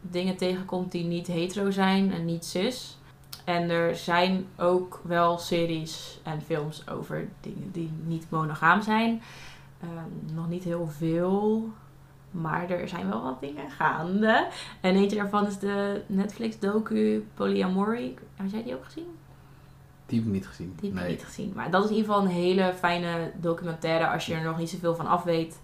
dingen 0.00 0.36
tegenkomt 0.36 0.92
die 0.92 1.04
niet 1.04 1.26
hetero 1.26 1.70
zijn 1.70 2.12
en 2.12 2.24
niet 2.24 2.44
cis. 2.44 2.98
En 3.44 3.70
er 3.70 3.96
zijn 3.96 4.46
ook 4.56 5.00
wel 5.04 5.38
series 5.38 6.20
en 6.22 6.42
films 6.42 6.88
over 6.88 7.28
dingen 7.40 7.70
die 7.72 7.90
niet 8.04 8.26
monogaam 8.30 8.82
zijn. 8.82 9.22
Ehm, 9.80 10.34
nog 10.34 10.48
niet 10.48 10.64
heel 10.64 10.88
veel, 10.98 11.68
maar 12.34 12.70
er 12.70 12.88
zijn 12.88 13.08
wel 13.08 13.22
wat 13.22 13.40
dingen 13.40 13.70
gaande. 13.70 14.46
En 14.80 14.94
eentje 14.94 15.16
daarvan 15.16 15.46
is 15.46 15.58
de 15.58 16.02
Netflix-docu 16.06 17.28
Polyamory. 17.34 18.14
Had 18.36 18.50
jij 18.50 18.62
die 18.62 18.74
ook 18.74 18.84
gezien? 18.84 19.06
die 20.06 20.18
heb 20.18 20.28
ik 20.28 20.34
niet 20.34 20.46
gezien. 20.46 20.74
Die 20.80 20.88
heb 20.90 20.98
ik 20.98 21.04
nee. 21.04 21.14
niet 21.16 21.24
gezien. 21.24 21.52
Maar 21.54 21.70
dat 21.70 21.84
is 21.84 21.90
in 21.90 21.96
ieder 21.96 22.12
geval 22.12 22.26
een 22.26 22.34
hele 22.34 22.72
fijne 22.74 23.32
documentaire 23.34 24.08
als 24.08 24.26
je 24.26 24.34
er 24.34 24.42
nog 24.42 24.58
niet 24.58 24.70
zoveel 24.70 24.94
van 24.94 25.06
af 25.06 25.22
weet. 25.22 25.60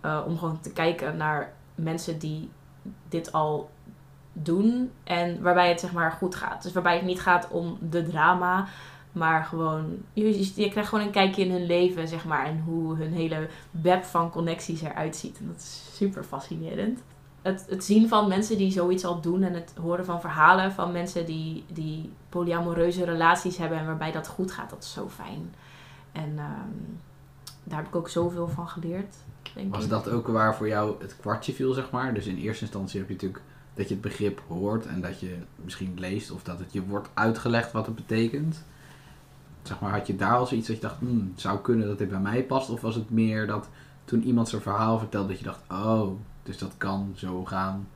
eh, 0.00 0.22
om 0.26 0.38
gewoon 0.38 0.60
te 0.60 0.72
kijken 0.72 1.16
naar 1.16 1.52
mensen 1.74 2.18
die 2.18 2.50
dit 3.08 3.32
al 3.32 3.70
doen. 4.32 4.90
En 5.04 5.42
waarbij 5.42 5.68
het 5.68 5.80
zeg 5.80 5.92
maar 5.92 6.12
goed 6.12 6.34
gaat. 6.34 6.62
Dus 6.62 6.72
waarbij 6.72 6.94
het 6.96 7.04
niet 7.04 7.20
gaat 7.20 7.48
om 7.48 7.78
de 7.80 8.02
drama. 8.02 8.66
Maar 9.12 9.44
gewoon, 9.44 9.96
je, 10.12 10.50
je- 10.54 10.70
krijgt 10.70 10.88
gewoon 10.88 11.04
een 11.04 11.10
kijkje 11.12 11.44
in 11.44 11.50
hun 11.50 11.66
leven, 11.66 12.08
zeg 12.08 12.24
maar. 12.24 12.46
En 12.46 12.62
hoe 12.66 12.96
hun 12.96 13.12
hele 13.12 13.48
web 13.70 14.04
van 14.04 14.30
connecties 14.30 14.80
eruit 14.82 15.16
ziet. 15.16 15.38
En 15.38 15.46
dat 15.46 15.56
is 15.56 15.90
super 15.92 16.24
fascinerend. 16.24 17.00
Het, 17.42 17.66
het 17.68 17.84
zien 17.84 18.08
van 18.08 18.28
mensen 18.28 18.56
die 18.58 18.70
zoiets 18.72 19.04
al 19.04 19.20
doen 19.20 19.42
en 19.42 19.54
het 19.54 19.72
horen 19.80 20.04
van 20.04 20.20
verhalen 20.20 20.72
van 20.72 20.92
mensen 20.92 21.26
die, 21.26 21.64
die 21.72 22.10
polyamoreuze 22.28 23.04
relaties 23.04 23.56
hebben 23.56 23.78
en 23.78 23.86
waarbij 23.86 24.12
dat 24.12 24.28
goed 24.28 24.52
gaat, 24.52 24.70
dat 24.70 24.82
is 24.82 24.92
zo 24.92 25.08
fijn. 25.08 25.54
En 26.12 26.32
ehm, 26.36 26.96
daar 27.64 27.78
heb 27.78 27.86
ik 27.86 27.96
ook 27.96 28.08
zoveel 28.08 28.48
van 28.48 28.68
geleerd. 28.68 29.14
Denk 29.54 29.74
Was 29.74 29.84
ik. 29.84 29.90
dat 29.90 30.08
ook 30.10 30.26
waar 30.26 30.56
voor 30.56 30.68
jou 30.68 30.94
het 31.00 31.16
kwartje 31.16 31.52
viel, 31.52 31.72
zeg 31.72 31.90
maar? 31.90 32.14
Dus 32.14 32.26
in 32.26 32.36
eerste 32.36 32.64
instantie 32.64 32.98
heb 32.98 33.08
je 33.08 33.14
natuurlijk 33.14 33.42
dat 33.74 33.88
je 33.88 33.94
het 33.94 34.02
begrip 34.02 34.42
hoort 34.48 34.86
en 34.86 35.00
dat 35.00 35.20
je 35.20 35.36
misschien 35.64 35.94
leest 35.98 36.30
of 36.30 36.42
dat 36.42 36.58
het 36.58 36.72
je 36.72 36.82
wordt 36.86 37.08
uitgelegd 37.14 37.72
wat 37.72 37.86
het 37.86 37.94
betekent. 37.94 38.64
Zeg 39.68 39.80
maar, 39.80 39.90
had 39.90 40.06
je 40.06 40.16
daar 40.16 40.36
al 40.36 40.46
zoiets 40.46 40.66
dat 40.66 40.76
je 40.76 40.82
dacht, 40.82 40.98
hmm, 40.98 41.32
zou 41.36 41.58
kunnen 41.58 41.86
dat 41.86 41.98
dit 41.98 42.08
bij 42.10 42.18
mij 42.18 42.42
past? 42.42 42.70
Of 42.70 42.80
was 42.80 42.94
het 42.94 43.10
meer 43.10 43.46
dat 43.46 43.68
toen 44.04 44.22
iemand 44.22 44.48
zijn 44.48 44.62
verhaal 44.62 44.98
vertelde 44.98 45.28
dat 45.28 45.38
je 45.38 45.44
dacht, 45.44 45.60
oh, 45.70 46.10
dus 46.42 46.58
dat 46.58 46.74
kan 46.76 47.12
zo 47.16 47.44
gaan, 47.44 47.88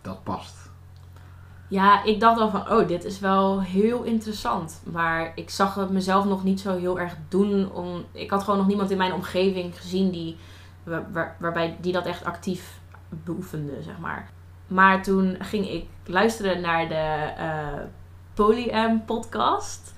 dat 0.00 0.22
past? 0.22 0.70
Ja, 1.68 2.04
ik 2.04 2.20
dacht 2.20 2.40
al 2.40 2.50
van, 2.50 2.70
oh, 2.70 2.88
dit 2.88 3.04
is 3.04 3.20
wel 3.20 3.62
heel 3.62 4.02
interessant. 4.02 4.82
Maar 4.92 5.32
ik 5.34 5.50
zag 5.50 5.74
het 5.74 5.90
mezelf 5.90 6.24
nog 6.24 6.44
niet 6.44 6.60
zo 6.60 6.76
heel 6.76 6.98
erg 7.00 7.16
doen. 7.28 7.72
Om, 7.72 8.04
ik 8.12 8.30
had 8.30 8.42
gewoon 8.42 8.58
nog 8.58 8.66
niemand 8.68 8.90
in 8.90 8.96
mijn 8.98 9.12
omgeving 9.12 9.80
gezien 9.80 10.10
die, 10.10 10.36
waar, 10.82 11.12
waar- 11.12 11.36
waarbij 11.40 11.76
die 11.80 11.92
dat 11.92 12.06
echt 12.06 12.24
actief 12.24 12.80
beoefende, 13.08 13.82
zeg 13.82 13.98
maar. 13.98 14.30
Maar 14.66 15.02
toen 15.02 15.36
ging 15.38 15.70
ik 15.70 15.86
luisteren 16.06 16.60
naar 16.60 16.88
de 16.88 17.32
eh 17.36 17.82
Polyam 18.34 19.04
podcast. 19.04 19.94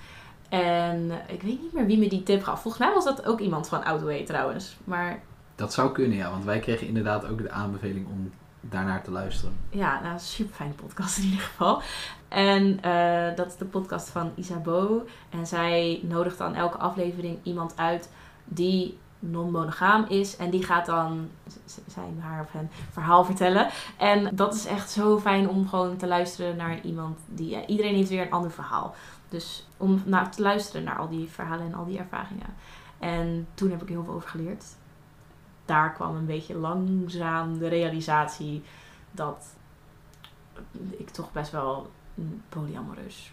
En 0.49 1.11
ik 1.27 1.43
weet 1.43 1.63
niet 1.63 1.73
meer 1.73 1.87
wie 1.87 1.99
me 1.99 2.09
die 2.09 2.23
tip 2.23 2.43
gaf. 2.43 2.61
Volgens 2.63 2.85
mij 2.85 2.95
was 2.95 3.05
dat 3.05 3.27
ook 3.27 3.41
iemand 3.41 3.69
van 3.69 3.85
Outway 3.85 4.25
trouwens. 4.25 4.77
Maar 4.85 5.21
Dat 5.55 5.73
zou 5.73 5.93
kunnen, 5.93 6.17
ja, 6.17 6.31
want 6.31 6.45
wij 6.45 6.59
kregen 6.59 6.87
inderdaad 6.87 7.29
ook 7.29 7.43
de 7.43 7.51
aanbeveling 7.51 8.07
om 8.07 8.31
daarnaar 8.61 9.03
te 9.03 9.11
luisteren. 9.11 9.57
Ja, 9.71 10.01
nou, 10.03 10.19
super 10.19 10.55
fijne 10.55 10.73
podcast 10.73 11.19
in 11.19 11.25
ieder 11.25 11.41
geval. 11.41 11.83
En 12.29 12.83
eh, 12.83 13.37
dat 13.37 13.47
is 13.47 13.57
de 13.57 13.65
podcast 13.65 14.09
van 14.09 14.33
Isabeau. 14.35 15.09
En 15.31 15.47
zij 15.47 16.01
nodigt 16.03 16.39
dan 16.39 16.55
elke 16.55 16.79
aflevering 16.79 17.39
iemand 17.43 17.73
uit 17.77 18.11
die 18.45 18.99
non-monogaam 19.19 20.05
is. 20.09 20.37
En 20.37 20.51
die 20.51 20.65
gaat 20.65 20.87
dan 20.87 21.29
zijn, 21.87 22.19
haar 22.21 22.41
of 22.41 22.53
hen 22.53 22.71
verhaal 22.91 23.25
vertellen. 23.25 23.69
En 23.97 24.37
dat 24.37 24.55
is 24.55 24.67
echt 24.67 24.91
zo 24.91 25.19
fijn 25.19 25.49
om 25.49 25.69
gewoon 25.69 25.97
te 25.97 26.07
luisteren 26.07 26.57
naar 26.57 26.81
iemand 26.81 27.19
die... 27.27 27.49
ja, 27.49 27.67
iedereen 27.67 27.95
heeft 27.95 28.09
weer 28.09 28.23
een 28.23 28.31
ander 28.31 28.51
verhaal. 28.51 28.95
Dus 29.29 29.67
om 29.77 30.03
naar 30.05 30.31
te 30.31 30.43
luisteren 30.43 30.85
naar 30.85 30.99
al 30.99 31.09
die 31.09 31.29
verhalen 31.29 31.67
en 31.67 31.75
al 31.75 31.85
die 31.85 31.99
ervaringen. 31.99 32.55
En 32.99 33.47
toen 33.55 33.71
heb 33.71 33.83
ik 33.83 33.89
heel 33.89 34.05
veel 34.05 34.15
over 34.15 34.29
geleerd. 34.29 34.65
Daar 35.65 35.93
kwam 35.93 36.17
een 36.17 36.27
beetje 36.27 36.57
langzaam 36.57 37.59
de 37.59 37.69
realisatie 37.69 38.63
dat 39.11 39.57
ik 40.91 41.11
toch 41.11 41.33
best 41.33 41.51
wel 41.51 41.91
polyamoreus 42.49 43.33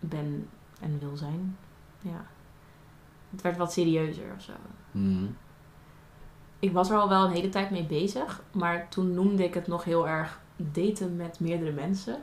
ben 0.00 0.48
en 0.80 0.98
wil 0.98 1.16
zijn. 1.16 1.56
Ja. 2.00 2.26
Het 3.30 3.42
werd 3.42 3.56
wat 3.56 3.72
serieuzer 3.72 4.34
of 4.36 4.42
zo. 4.42 4.52
Hmm. 4.92 5.36
Ik 6.58 6.72
was 6.72 6.90
er 6.90 6.96
al 6.96 7.08
wel 7.08 7.24
een 7.24 7.32
hele 7.32 7.48
tijd 7.48 7.70
mee 7.70 7.86
bezig, 7.86 8.42
maar 8.52 8.88
toen 8.88 9.14
noemde 9.14 9.44
ik 9.44 9.54
het 9.54 9.66
nog 9.66 9.84
heel 9.84 10.08
erg 10.08 10.40
daten 10.56 11.16
met 11.16 11.40
meerdere 11.40 11.72
mensen. 11.72 12.22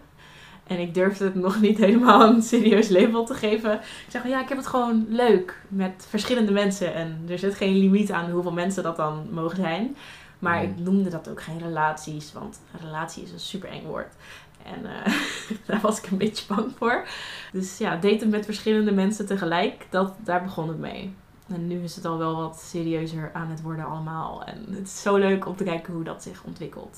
En 0.68 0.80
ik 0.80 0.94
durfde 0.94 1.26
het 1.26 1.36
nog 1.36 1.62
niet 1.62 1.78
helemaal 1.78 2.22
een 2.22 2.42
serieus 2.42 2.90
label 2.90 3.26
te 3.26 3.34
geven. 3.34 3.74
Ik 3.74 4.06
zeg 4.08 4.22
van 4.22 4.30
ja, 4.32 4.42
ik 4.42 4.50
heb 4.50 4.58
het 4.58 4.68
gewoon 4.68 5.06
leuk 5.10 5.62
met 5.68 6.06
verschillende 6.10 6.52
mensen. 6.52 6.94
En 6.94 7.26
er 7.30 7.40
zit 7.40 7.56
geen 7.56 7.78
limiet 7.78 8.12
aan 8.12 8.32
hoeveel 8.32 8.52
mensen 8.52 8.84
dat 8.84 8.96
dan 8.96 9.28
mogen 9.32 9.56
zijn. 9.58 9.96
Maar 10.40 10.64
ik 10.64 10.78
Mm. 10.78 10.84
noemde 10.84 11.10
dat 11.10 11.30
ook 11.30 11.42
geen 11.42 11.60
relaties, 11.60 12.34
want 12.34 12.60
een 12.74 12.86
relatie 12.86 13.24
is 13.24 13.32
een 13.32 13.40
super 13.40 13.70
eng 13.70 13.86
woord. 13.86 14.14
En 14.64 14.86
eh, 14.86 15.14
daar 15.68 15.82
was 15.82 15.98
ik 15.98 16.12
een 16.12 16.18
beetje 16.18 16.56
bang 16.56 16.72
voor. 16.78 17.08
Dus 17.52 17.78
ja, 17.78 17.96
daten 17.96 18.30
met 18.30 18.46
verschillende 18.46 18.92
mensen 18.92 19.26
tegelijk, 19.26 19.88
dat, 19.90 20.14
daar 20.24 20.44
begon 20.44 20.68
het 20.68 20.80
mee. 20.80 21.14
En 21.48 21.68
nu 21.68 21.84
is 21.84 21.96
het 21.96 22.06
al 22.06 22.18
wel 22.18 22.36
wat 22.36 22.60
serieuzer 22.60 23.30
aan 23.34 23.50
het 23.50 23.62
worden 23.62 23.86
allemaal. 23.86 24.44
En 24.44 24.66
het 24.70 24.88
is 24.88 25.02
zo 25.02 25.16
leuk 25.16 25.46
om 25.48 25.56
te 25.56 25.64
kijken 25.64 25.94
hoe 25.94 26.04
dat 26.04 26.24
zich 26.24 26.44
ontwikkelt. 26.44 26.98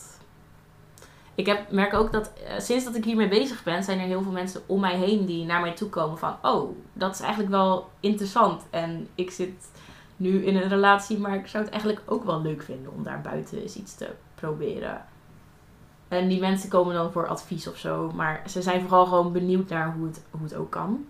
Ik 1.37 1.45
heb, 1.45 1.71
merk 1.71 1.93
ook 1.93 2.11
dat 2.11 2.33
eh, 2.33 2.59
sinds 2.59 2.85
dat 2.85 2.95
ik 2.95 3.05
hiermee 3.05 3.27
bezig 3.27 3.63
ben, 3.63 3.83
zijn 3.83 3.99
er 3.99 4.05
heel 4.05 4.21
veel 4.21 4.31
mensen 4.31 4.61
om 4.65 4.79
mij 4.79 4.97
heen 4.97 5.25
die 5.25 5.45
naar 5.45 5.61
mij 5.61 5.73
toe 5.73 5.89
komen 5.89 6.17
van, 6.17 6.35
oh, 6.41 6.75
dat 6.93 7.13
is 7.13 7.19
eigenlijk 7.19 7.51
wel 7.51 7.89
interessant. 7.99 8.63
En 8.69 9.07
ik 9.15 9.31
zit 9.31 9.69
nu 10.15 10.45
in 10.45 10.55
een 10.55 10.69
relatie, 10.69 11.17
maar 11.17 11.35
ik 11.35 11.47
zou 11.47 11.63
het 11.63 11.73
eigenlijk 11.73 12.03
ook 12.05 12.23
wel 12.23 12.41
leuk 12.41 12.61
vinden 12.61 12.93
om 12.93 13.03
daar 13.03 13.21
buiten 13.21 13.61
eens 13.61 13.75
iets 13.75 13.95
te 13.95 14.09
proberen. 14.35 15.05
En 16.07 16.27
die 16.27 16.39
mensen 16.39 16.69
komen 16.69 16.93
dan 16.93 17.11
voor 17.11 17.27
advies 17.27 17.67
of 17.67 17.77
zo, 17.77 18.11
maar 18.15 18.43
ze 18.49 18.61
zijn 18.61 18.81
vooral 18.81 19.05
gewoon 19.05 19.31
benieuwd 19.31 19.69
naar 19.69 19.93
hoe 19.93 20.07
het, 20.07 20.23
hoe 20.31 20.43
het 20.43 20.55
ook 20.55 20.71
kan. 20.71 21.05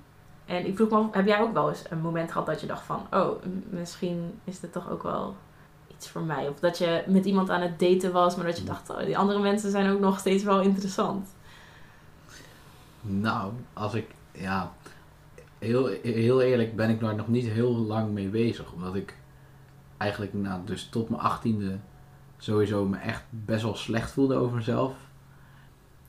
En 0.45 0.65
ik 0.65 0.75
vroeg 0.75 0.89
me 0.89 0.95
af, 0.95 1.13
heb 1.13 1.27
jij 1.27 1.41
ook 1.41 1.53
wel 1.53 1.69
eens 1.69 1.83
een 1.89 2.01
moment 2.01 2.31
gehad 2.31 2.47
dat 2.47 2.61
je 2.61 2.67
dacht 2.67 2.85
van, 2.85 3.07
oh, 3.11 3.43
misschien 3.69 4.39
is 4.43 4.59
dit 4.59 4.71
toch 4.71 4.89
ook 4.89 5.03
wel 5.03 5.35
iets 5.97 6.09
voor 6.09 6.21
mij? 6.21 6.47
Of 6.47 6.59
dat 6.59 6.77
je 6.77 7.03
met 7.07 7.25
iemand 7.25 7.49
aan 7.49 7.61
het 7.61 7.79
daten 7.79 8.11
was, 8.11 8.35
maar 8.35 8.45
dat 8.45 8.57
je 8.57 8.63
dacht, 8.63 8.89
oh, 8.89 8.99
die 8.99 9.17
andere 9.17 9.39
mensen 9.39 9.71
zijn 9.71 9.91
ook 9.91 9.99
nog 9.99 10.19
steeds 10.19 10.43
wel 10.43 10.61
interessant. 10.61 11.27
Nou, 13.01 13.53
als 13.73 13.93
ik, 13.93 14.07
ja, 14.31 14.73
heel, 15.59 15.87
heel 16.03 16.41
eerlijk 16.41 16.75
ben 16.75 16.89
ik 16.89 16.99
daar 16.99 17.15
nog 17.15 17.27
niet 17.27 17.45
heel 17.45 17.75
lang 17.75 18.11
mee 18.11 18.27
bezig. 18.27 18.73
Omdat 18.73 18.95
ik 18.95 19.15
eigenlijk, 19.97 20.33
nou, 20.33 20.65
dus 20.65 20.89
tot 20.89 21.09
mijn 21.09 21.21
achttiende 21.21 21.77
sowieso 22.37 22.85
me 22.85 22.97
echt 22.97 23.23
best 23.29 23.63
wel 23.63 23.75
slecht 23.75 24.11
voelde 24.11 24.35
over 24.35 24.55
mezelf. 24.55 24.95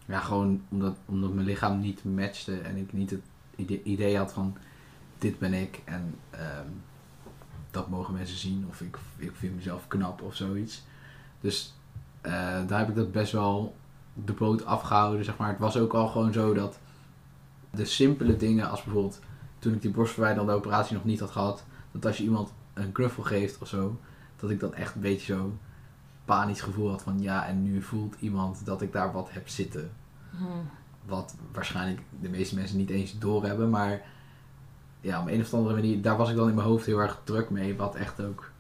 Ja, 0.07 0.21
gewoon 0.21 0.63
omdat, 0.69 0.97
omdat 1.05 1.33
mijn 1.33 1.47
lichaam 1.47 1.81
niet 1.81 2.05
matchte 2.05 2.59
en 2.59 2.77
ik 2.77 2.93
niet 2.93 3.11
het 3.11 3.23
idee, 3.57 3.83
idee 3.83 4.17
had 4.17 4.33
van, 4.33 4.57
dit 5.19 5.39
ben 5.39 5.55
ik 5.55 5.83
en 5.85 6.15
ehm, 6.31 6.69
dat 7.71 7.89
mogen 7.89 8.15
mensen 8.15 8.39
zien. 8.39 8.67
Of 8.69 8.81
ik, 8.81 8.99
ik 9.17 9.33
vind 9.35 9.55
mezelf 9.55 9.89
knap 9.89 10.23
of 10.23 10.35
zoiets. 10.35 10.83
Dus 11.41 11.75
eh, 12.21 12.33
daar 12.67 12.79
heb 12.79 12.89
ik 12.89 12.95
dat 12.95 13.13
best 13.13 13.33
wel 13.33 13.77
de 14.15 14.33
boot 14.33 14.65
afgehouden, 14.65 15.25
zeg 15.25 15.37
maar. 15.37 15.49
Het 15.49 15.59
was 15.59 15.77
ook 15.77 15.93
al 15.93 16.09
gewoon 16.09 16.33
zo 16.33 16.55
dat 16.55 16.79
de 17.71 17.85
simpele 17.85 18.37
dingen, 18.37 18.71
als 18.71 18.83
bijvoorbeeld 18.83 19.21
toen 19.59 19.75
ik 19.75 19.83
die 19.83 19.91
borstverwijderende 19.91 20.53
operatie 20.53 20.95
nog 20.95 21.05
niet 21.05 21.21
had 21.21 21.31
gehad, 21.31 21.65
dat 21.93 22.07
als 22.07 22.17
je 22.17 22.25
iemand 22.25 22.53
een 22.75 22.93
knuffel 22.93 23.23
geeft 23.23 23.59
of 23.59 23.69
zo, 23.69 24.01
dat 24.37 24.51
ik 24.51 24.61
dan 24.61 24.75
echt 24.75 24.95
een 24.95 25.01
beetje 25.01 25.35
zo 25.35 25.53
panisch 26.25 26.61
gevoel 26.61 26.91
had 26.91 27.03
van 27.03 27.21
ja, 27.21 27.47
en 27.47 27.63
nu 27.63 27.83
voelt 27.83 28.17
iemand 28.21 28.65
dat 28.65 28.83
ik 28.83 28.93
daar 28.93 29.13
wat 29.13 29.29
heb 29.33 29.49
zitten. 29.49 29.91
Wat 31.05 31.35
waarschijnlijk 31.53 32.01
de 32.21 32.29
meeste 32.29 32.55
mensen 32.55 32.77
niet 32.77 32.91
eens 32.91 33.19
doorhebben, 33.19 33.71
maar 33.71 34.03
ja, 35.01 35.21
op 35.21 35.29
een 35.29 35.41
of 35.41 35.55
andere 35.55 35.75
manier, 35.75 36.03
daar 36.03 36.17
was 36.17 36.31
ik 36.31 36.37
dan 36.37 36.49
in 36.49 36.55
mijn 36.55 36.67
hoofd 36.67 36.87
heel 36.87 36.99
erg 36.99 37.21
druk 37.25 37.51
mee, 37.51 37.77
wat 37.77 37.95
echt 37.95 38.23
ook 38.23 38.51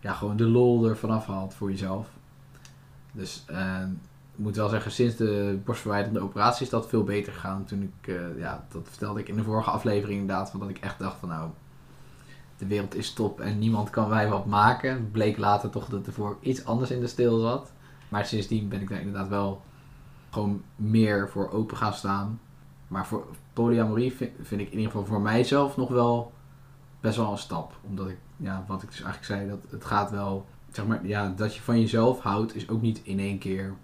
ja, 0.00 0.12
gewoon 0.12 0.36
de 0.36 0.46
lol 0.46 0.88
er 0.88 0.96
vanaf 0.96 1.26
haalt 1.26 1.54
voor 1.54 1.70
jezelf. 1.70 2.08
Dus 3.12 3.44
eh, 3.46 3.82
ik 4.32 4.38
moet 4.38 4.56
wel 4.56 4.68
zeggen, 4.68 4.90
sinds 4.90 5.16
de 5.16 5.60
borstverwijderende 5.64 6.20
operatie 6.20 6.64
is 6.64 6.70
dat 6.70 6.88
veel 6.88 7.04
beter 7.04 7.32
gegaan. 7.32 7.64
Toen 7.64 7.82
ik, 7.82 8.08
eh, 8.08 8.38
ja, 8.38 8.64
dat 8.68 8.82
vertelde 8.88 9.20
ik 9.20 9.28
in 9.28 9.36
de 9.36 9.42
vorige 9.42 9.70
aflevering 9.70 10.20
inderdaad, 10.20 10.50
van 10.50 10.60
dat 10.60 10.68
ik 10.68 10.78
echt 10.78 10.98
dacht 10.98 11.18
van 11.18 11.28
nou, 11.28 11.50
de 12.56 12.66
wereld 12.66 12.94
is 12.94 13.12
top 13.12 13.40
en 13.40 13.58
niemand 13.58 13.90
kan 13.90 14.08
mij 14.08 14.28
wat 14.28 14.46
maken. 14.46 15.10
Bleek 15.10 15.36
later 15.36 15.70
toch 15.70 15.88
dat 15.88 16.06
er 16.06 16.12
voor 16.12 16.36
iets 16.40 16.64
anders 16.64 16.90
in 16.90 17.00
de 17.00 17.06
steel 17.06 17.40
zat. 17.40 17.72
Maar 18.08 18.26
sindsdien 18.26 18.68
ben 18.68 18.80
ik 18.80 18.88
daar 18.88 19.00
inderdaad 19.00 19.28
wel 19.28 19.62
gewoon 20.30 20.62
meer 20.76 21.28
voor 21.28 21.50
open 21.50 21.76
gaan 21.76 21.94
staan. 21.94 22.40
Maar 22.92 23.06
voor 23.06 23.26
polyamorie 23.52 24.12
vind, 24.12 24.30
vind 24.42 24.60
ik 24.60 24.66
in 24.70 24.76
ieder 24.78 24.90
geval 24.90 25.06
voor 25.06 25.20
mijzelf 25.20 25.76
nog 25.76 25.88
wel 25.88 26.32
best 27.00 27.16
wel 27.16 27.30
een 27.30 27.38
stap. 27.38 27.78
Omdat 27.82 28.08
ik, 28.08 28.18
ja, 28.36 28.64
wat 28.66 28.82
ik 28.82 28.88
dus 28.88 29.02
eigenlijk 29.02 29.24
zei, 29.24 29.48
dat 29.48 29.70
het 29.70 29.84
gaat 29.84 30.10
wel, 30.10 30.46
zeg 30.70 30.86
maar, 30.86 31.06
ja, 31.06 31.32
dat 31.36 31.54
je 31.54 31.60
van 31.62 31.80
jezelf 31.80 32.20
houdt 32.20 32.54
is 32.54 32.68
ook 32.68 32.82
niet 32.82 33.00
in 33.02 33.18
één 33.18 33.38
keer 33.38 33.74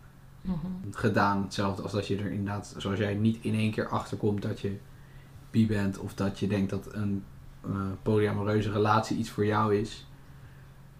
Mhm. 0.40 0.56
gedaan. 0.90 1.42
Hetzelfde 1.42 1.82
als 1.82 1.92
dat 1.92 2.06
je 2.06 2.16
er 2.16 2.30
inderdaad, 2.30 2.74
zoals 2.76 2.98
jij 2.98 3.14
niet 3.14 3.38
in 3.40 3.54
één 3.54 3.70
keer 3.70 3.88
achter 3.88 4.16
komt 4.16 4.42
dat 4.42 4.60
je 4.60 4.76
bi 5.50 5.66
bent. 5.66 5.98
Of 5.98 6.14
dat 6.14 6.38
je 6.38 6.46
denkt 6.46 6.70
dat 6.70 6.94
een 6.94 7.24
eh, 7.64 7.70
polyamoreuze 8.02 8.70
relatie 8.72 9.16
iets 9.16 9.30
voor 9.30 9.46
jou 9.46 9.74
is. 9.76 10.06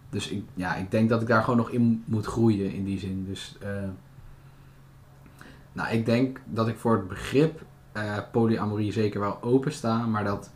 Dus 0.09 0.29
ik, 0.29 0.43
ja, 0.53 0.75
ik 0.75 0.91
denk 0.91 1.09
dat 1.09 1.21
ik 1.21 1.27
daar 1.27 1.41
gewoon 1.43 1.59
nog 1.59 1.69
in 1.69 2.03
moet 2.05 2.25
groeien 2.25 2.71
in 2.73 2.83
die 2.85 2.99
zin. 2.99 3.25
Dus 3.25 3.57
eh, 3.61 3.89
nou, 5.71 5.93
ik 5.93 6.05
denk 6.05 6.41
dat 6.45 6.67
ik 6.67 6.77
voor 6.77 6.95
het 6.97 7.07
begrip 7.07 7.61
eh, 7.91 8.17
polyamorie 8.31 8.91
zeker 8.91 9.19
wel 9.19 9.41
open 9.41 9.71
sta. 9.71 10.05
Maar 10.05 10.23
dat 10.23 10.51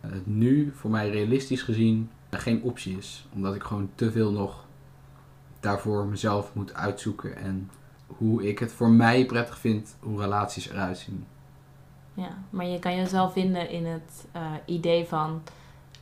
het 0.00 0.26
nu 0.26 0.72
voor 0.76 0.90
mij 0.90 1.10
realistisch 1.10 1.62
gezien 1.62 2.10
geen 2.30 2.62
optie 2.62 2.96
is. 2.96 3.26
Omdat 3.34 3.54
ik 3.54 3.62
gewoon 3.62 3.90
te 3.94 4.12
veel 4.12 4.32
nog 4.32 4.64
daarvoor 5.60 6.06
mezelf 6.06 6.54
moet 6.54 6.74
uitzoeken. 6.74 7.36
En 7.36 7.70
hoe 8.06 8.48
ik 8.48 8.58
het 8.58 8.72
voor 8.72 8.90
mij 8.90 9.26
prettig 9.26 9.58
vind 9.58 9.96
hoe 10.00 10.20
relaties 10.20 10.68
eruit 10.68 10.98
zien. 10.98 11.26
Ja, 12.14 12.38
maar 12.50 12.66
je 12.66 12.78
kan 12.78 12.96
jezelf 12.96 13.32
vinden 13.32 13.70
in 13.70 13.86
het 13.86 14.26
eh, 14.32 14.52
idee 14.64 15.04
van 15.04 15.42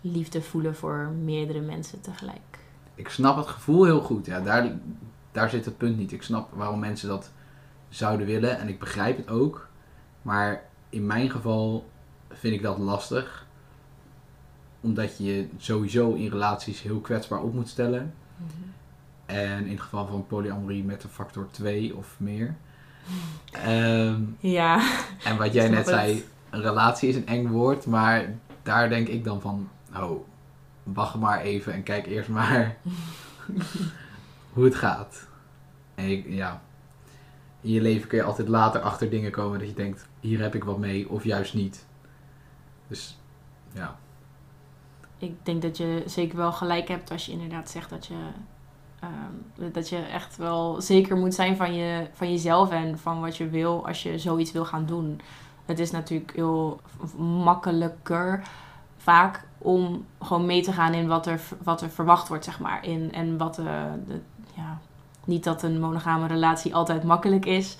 liefde 0.00 0.42
voelen 0.42 0.76
voor 0.76 1.12
meerdere 1.22 1.60
mensen 1.60 2.00
tegelijk. 2.00 2.58
Ik 2.94 3.08
snap 3.08 3.36
het 3.36 3.46
gevoel 3.46 3.84
heel 3.84 4.00
goed. 4.00 4.26
Ja, 4.26 4.40
daar, 4.40 4.72
daar 5.32 5.50
zit 5.50 5.64
het 5.64 5.76
punt 5.76 5.98
niet. 5.98 6.12
Ik 6.12 6.22
snap 6.22 6.52
waarom 6.52 6.78
mensen 6.78 7.08
dat 7.08 7.30
zouden 7.88 8.26
willen 8.26 8.58
en 8.58 8.68
ik 8.68 8.78
begrijp 8.78 9.16
het 9.16 9.28
ook. 9.28 9.67
Maar 10.22 10.62
in 10.88 11.06
mijn 11.06 11.30
geval 11.30 11.88
vind 12.30 12.54
ik 12.54 12.62
dat 12.62 12.78
lastig. 12.78 13.46
Omdat 14.80 15.18
je 15.18 15.24
je 15.24 15.48
sowieso 15.56 16.12
in 16.14 16.28
relaties 16.30 16.82
heel 16.82 17.00
kwetsbaar 17.00 17.40
op 17.40 17.54
moet 17.54 17.68
stellen. 17.68 18.14
En 19.26 19.64
in 19.64 19.70
het 19.72 19.80
geval 19.80 20.06
van 20.06 20.26
polyamorie 20.26 20.84
met 20.84 21.02
een 21.04 21.10
factor 21.10 21.48
2 21.50 21.96
of 21.96 22.14
meer. 22.16 22.56
Ehm, 23.52 24.22
Ja, 24.40 24.82
en 25.24 25.36
wat 25.36 25.52
jij 25.52 25.68
net 25.68 25.78
het. 25.78 25.88
zei, 25.88 26.24
een 26.50 26.60
relatie 26.62 27.08
is 27.08 27.16
een 27.16 27.26
eng 27.26 27.46
woord. 27.48 27.86
Maar 27.86 28.34
daar 28.62 28.88
denk 28.88 29.08
ik 29.08 29.24
dan 29.24 29.40
van, 29.40 29.68
oh, 29.96 30.24
wacht 30.82 31.14
maar 31.14 31.40
even 31.40 31.72
en 31.72 31.82
kijk 31.82 32.06
eerst 32.06 32.28
maar 32.28 32.76
hoe 34.52 34.64
het 34.64 34.74
gaat. 34.74 35.26
En 35.94 36.08
ik, 36.10 36.26
ja, 36.28 36.62
in 37.60 37.70
je 37.70 37.80
leven 37.80 38.08
kun 38.08 38.18
je 38.18 38.24
altijd 38.24 38.48
later 38.48 38.80
achter 38.80 39.10
dingen 39.10 39.30
komen 39.30 39.58
dat 39.58 39.68
je 39.68 39.74
denkt, 39.74 40.08
hier 40.20 40.40
heb 40.40 40.54
ik 40.54 40.64
wat 40.64 40.78
mee 40.78 41.08
of 41.08 41.24
juist 41.24 41.54
niet. 41.54 41.86
Dus 42.88 43.18
ja, 43.72 43.98
ik 45.18 45.34
denk 45.42 45.62
dat 45.62 45.76
je 45.76 46.02
zeker 46.06 46.36
wel 46.36 46.52
gelijk 46.52 46.88
hebt 46.88 47.10
als 47.10 47.26
je 47.26 47.32
inderdaad 47.32 47.70
zegt 47.70 47.90
dat 47.90 48.06
je, 48.06 48.14
ehm, 49.00 49.72
dat 49.72 49.88
je 49.88 49.96
echt 49.96 50.36
wel 50.36 50.80
zeker 50.80 51.16
moet 51.16 51.34
zijn 51.34 51.56
van, 51.56 51.74
je, 51.74 52.06
van 52.12 52.30
jezelf 52.30 52.70
en 52.70 52.98
van 52.98 53.20
wat 53.20 53.36
je 53.36 53.48
wil 53.48 53.86
als 53.86 54.02
je 54.02 54.18
zoiets 54.18 54.52
wil 54.52 54.64
gaan 54.64 54.86
doen. 54.86 55.20
Het 55.64 55.78
is 55.78 55.90
natuurlijk 55.90 56.32
heel 56.34 56.80
makkelijker 57.16 58.42
vaak 58.96 59.46
om 59.58 60.06
gewoon 60.20 60.46
mee 60.46 60.62
te 60.62 60.72
gaan 60.72 60.94
in 60.94 61.06
wat 61.06 61.26
er, 61.26 61.40
wat 61.62 61.82
er 61.82 61.90
verwacht 61.90 62.28
wordt, 62.28 62.44
zeg 62.44 62.60
maar. 62.60 62.84
In, 62.84 63.12
en 63.12 63.38
wat 63.38 63.58
eh, 63.58 63.64
de, 64.06 64.20
ja, 64.56 64.78
niet 65.28 65.44
dat 65.44 65.62
een 65.62 65.80
monogame 65.80 66.26
relatie 66.26 66.74
altijd 66.74 67.04
makkelijk 67.04 67.46
is. 67.46 67.76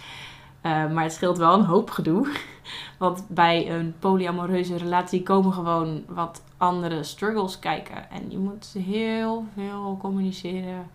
eh, 0.60 0.90
maar 0.90 1.02
het 1.02 1.12
scheelt 1.12 1.38
wel 1.38 1.54
een 1.54 1.64
hoop 1.64 1.90
gedoe. 1.90 2.28
Want 2.98 3.24
bij 3.28 3.70
een 3.70 3.94
polyamoreuze 3.98 4.76
relatie 4.76 5.22
komen 5.22 5.52
gewoon 5.52 6.04
wat 6.08 6.42
andere 6.56 7.02
struggles 7.02 7.58
kijken. 7.58 8.10
En 8.10 8.30
je 8.30 8.38
moet 8.38 8.74
heel 8.78 9.46
veel 9.54 9.96
communiceren. 10.00 10.90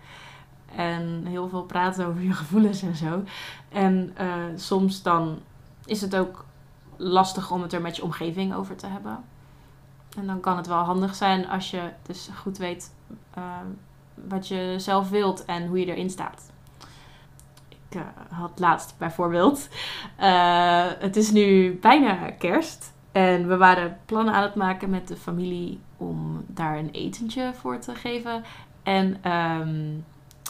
En 0.75 1.25
heel 1.25 1.49
veel 1.49 1.63
praten 1.63 2.05
over 2.07 2.21
je 2.21 2.33
gevoelens 2.43 2.81
en 2.81 2.95
zo. 2.95 3.23
En 3.69 4.11
eh, 4.15 4.27
soms 4.55 5.01
dan 5.01 5.39
is 5.85 6.01
het 6.01 6.15
ook 6.15 6.45
lastig 6.97 7.51
om 7.51 7.61
het 7.61 7.73
er 7.73 7.81
met 7.81 7.95
je 7.95 8.03
omgeving 8.03 8.53
over 8.53 8.75
te 8.75 8.87
hebben. 8.87 9.23
En 10.17 10.27
dan 10.27 10.39
kan 10.39 10.57
het 10.57 10.67
wel 10.67 10.83
handig 10.83 11.15
zijn 11.15 11.47
als 11.47 11.71
je 11.71 11.81
dus 12.01 12.29
goed 12.35 12.57
weet 12.57 12.93
eh, 13.33 13.43
wat 14.13 14.47
je 14.47 14.75
zelf 14.77 15.09
wilt 15.09 15.45
en 15.45 15.67
hoe 15.67 15.79
je 15.79 15.85
erin 15.85 16.09
staat. 16.09 16.51
Ik 17.69 17.99
eh, 17.99 18.01
had 18.29 18.59
laatst 18.59 18.93
bijvoorbeeld. 18.97 19.69
eh, 20.17 20.85
het 20.99 21.15
is 21.15 21.31
nu 21.31 21.77
bijna 21.81 22.31
kerst. 22.31 22.91
En 23.11 23.47
we 23.47 23.57
waren 23.57 23.97
plannen 24.05 24.33
aan 24.33 24.43
het 24.43 24.55
maken 24.55 24.89
met 24.89 25.07
de 25.07 25.15
familie 25.15 25.79
om 25.97 26.43
daar 26.47 26.77
een 26.77 26.91
etentje 26.91 27.51
voor 27.53 27.79
te 27.79 27.95
geven. 27.95 28.43
En 28.83 29.17
ehm, 29.21 29.89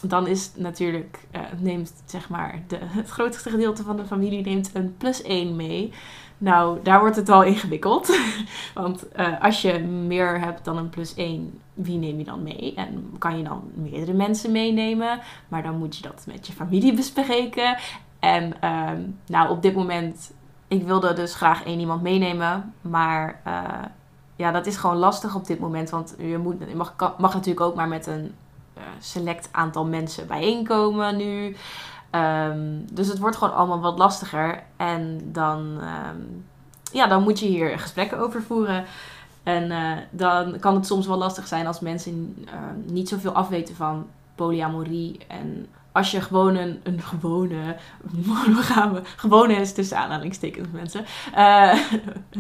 dan 0.02 0.28
is 0.28 0.52
natuurlijk, 0.56 1.20
eh, 1.32 1.42
neemt 1.58 1.94
zeg 2.06 2.30
maar, 2.30 2.62
de, 2.68 2.78
het 2.82 3.10
grootste 3.10 3.50
gedeelte 3.50 3.84
van 3.84 3.98
de 3.98 4.06
familie 4.06 4.42
neemt 4.42 4.70
een 4.74 4.98
plus 4.98 5.22
1 5.22 5.56
mee. 5.56 5.94
Nou, 6.38 6.80
daar 6.84 7.00
wordt 7.00 7.16
het 7.16 7.30
al 7.30 7.44
ingewikkeld. 7.44 8.20
Want 8.74 9.12
eh, 9.12 9.42
als 9.42 9.62
je 9.62 9.80
meer 9.80 10.40
hebt 10.40 10.66
dan 10.66 10.78
een 10.78 10.90
plus 10.90 11.16
1, 11.16 11.60
wie 11.74 11.98
neem 11.98 12.18
je 12.18 12.24
dan 12.24 12.44
mee? 12.44 12.74
En 12.76 13.14
kan 13.18 13.38
je 13.38 13.44
dan 13.44 13.72
meerdere 13.74 14.14
mensen 14.14 14.52
meenemen? 14.52 15.20
Maar 15.48 15.64
dan 15.64 15.78
moet 15.78 15.96
je 15.96 16.02
dat 16.02 16.26
met 16.28 16.48
je 16.48 16.54
familie 16.54 16.94
bespreken. 17.04 17.78
En 18.20 18.62
ehm, 18.62 19.02
nou, 19.28 19.50
op 19.50 19.62
dit 19.62 19.76
moment, 19.76 20.34
ik 20.68 20.84
wilde 20.84 21.14
dus 21.14 21.36
graag 21.36 21.64
één 21.64 21.80
iemand 21.80 22.02
meenemen. 22.02 22.74
Maar 22.82 23.42
eh, 23.44 23.64
ja, 24.36 24.52
dat 24.52 24.66
is 24.66 24.78
gewoon 24.78 24.98
lastig 24.98 25.36
op 25.36 25.46
dit 25.46 25.60
moment. 25.60 25.90
Want 25.90 26.16
je, 26.18 26.38
moet, 26.38 26.56
je 26.68 26.76
mag, 26.76 26.96
mag 27.18 27.34
natuurlijk 27.34 27.66
ook 27.66 27.76
maar 27.76 27.88
met 27.88 28.08
een 28.08 28.36
eh, 28.74 28.84
select 29.00 29.50
aantal 29.52 29.86
mensen 29.86 30.28
bijeenkomen 30.28 31.18
nu. 31.18 31.56
Ehm, 32.14 32.80
dus 32.92 33.08
het 33.08 33.20
wordt 33.20 33.38
gewoon 33.38 33.54
allemaal 33.54 33.80
wat 33.80 33.98
lastiger. 33.98 34.64
En 34.78 35.20
dan, 35.32 35.78
ehm, 35.82 36.22
ja, 36.92 37.08
dan 37.08 37.24
moet 37.24 37.40
je 37.40 37.46
hier 37.46 37.80
gesprekken 37.80 38.20
over 38.20 38.42
voeren. 38.42 38.86
En 39.44 39.72
eh, 39.72 39.98
dan 40.12 40.60
kan 40.60 40.76
het 40.76 40.86
soms 40.86 41.08
wel 41.08 41.18
lastig 41.18 41.48
zijn 41.48 41.68
als 41.68 41.80
mensen 41.80 42.46
uh, 42.46 42.54
niet 42.86 43.10
zoveel 43.10 43.32
afweten 43.32 43.76
van 43.76 44.08
polyamorie. 44.36 45.20
En 45.28 45.68
als 45.92 46.12
je 46.12 46.22
gewoon 46.22 46.56
een, 46.56 46.80
een 46.84 47.02
gewone, 47.02 47.76
monogame, 48.26 49.02
gewone 49.16 49.54
is 49.54 49.74
tussen 49.74 49.98
aanhalingstekens 49.98 50.68
mensen, 50.72 51.06
uh, 51.36 51.74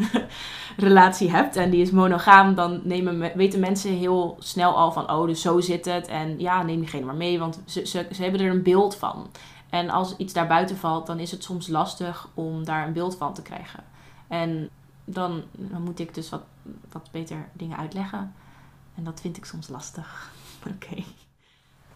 relatie 0.77 1.31
hebt 1.31 1.55
en 1.55 1.69
die 1.69 1.81
is 1.81 1.91
monogaam, 1.91 2.55
dan 2.55 2.81
nemen, 2.83 3.31
weten 3.35 3.59
mensen 3.59 3.91
heel 3.91 4.35
snel 4.39 4.77
al 4.77 4.91
van, 4.91 5.11
oh, 5.11 5.27
dus 5.27 5.41
zo 5.41 5.59
zit 5.59 5.85
het. 5.85 6.07
En 6.07 6.39
ja, 6.39 6.63
neem 6.63 6.79
diegene 6.79 7.05
maar 7.05 7.15
mee, 7.15 7.39
want 7.39 7.61
ze, 7.65 7.87
ze, 7.87 8.07
ze 8.11 8.23
hebben 8.23 8.41
er 8.41 8.51
een 8.51 8.63
beeld 8.63 8.95
van. 8.95 9.29
En 9.73 9.89
als 9.89 10.17
iets 10.17 10.33
daar 10.33 10.47
buiten 10.47 10.77
valt, 10.77 11.07
dan 11.07 11.19
is 11.19 11.31
het 11.31 11.43
soms 11.43 11.67
lastig 11.67 12.29
om 12.33 12.65
daar 12.65 12.87
een 12.87 12.93
beeld 12.93 13.17
van 13.17 13.33
te 13.33 13.41
krijgen. 13.41 13.83
En 14.27 14.69
dan, 15.05 15.43
moet 15.79 15.99
ik 15.99 16.13
dus 16.13 16.29
wat, 16.29 16.43
wat 16.91 17.09
beter 17.11 17.49
dingen 17.53 17.77
uitleggen. 17.77 18.33
En 18.95 19.03
dat 19.03 19.21
vind 19.21 19.37
ik 19.37 19.45
soms 19.45 19.67
lastig. 19.67 20.31
Oké. 20.73 21.03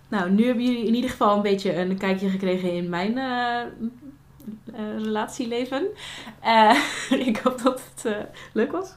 Nou, 0.07 0.31
nu 0.31 0.45
hebben 0.45 0.63
jullie 0.63 0.87
in 0.87 0.95
ieder 0.95 1.09
geval 1.09 1.35
een 1.35 1.41
beetje 1.41 1.75
een 1.75 1.97
kijkje 1.97 2.29
gekregen 2.29 2.73
in 2.73 2.89
mijn 2.89 3.17
uh, 3.17 3.61
uh, 4.65 5.03
relatieleven. 5.03 5.87
Uh, 6.45 6.79
ik 7.27 7.37
hoop 7.37 7.61
dat 7.61 7.81
het 7.95 8.15
leuk 8.53 8.71
was. 8.71 8.93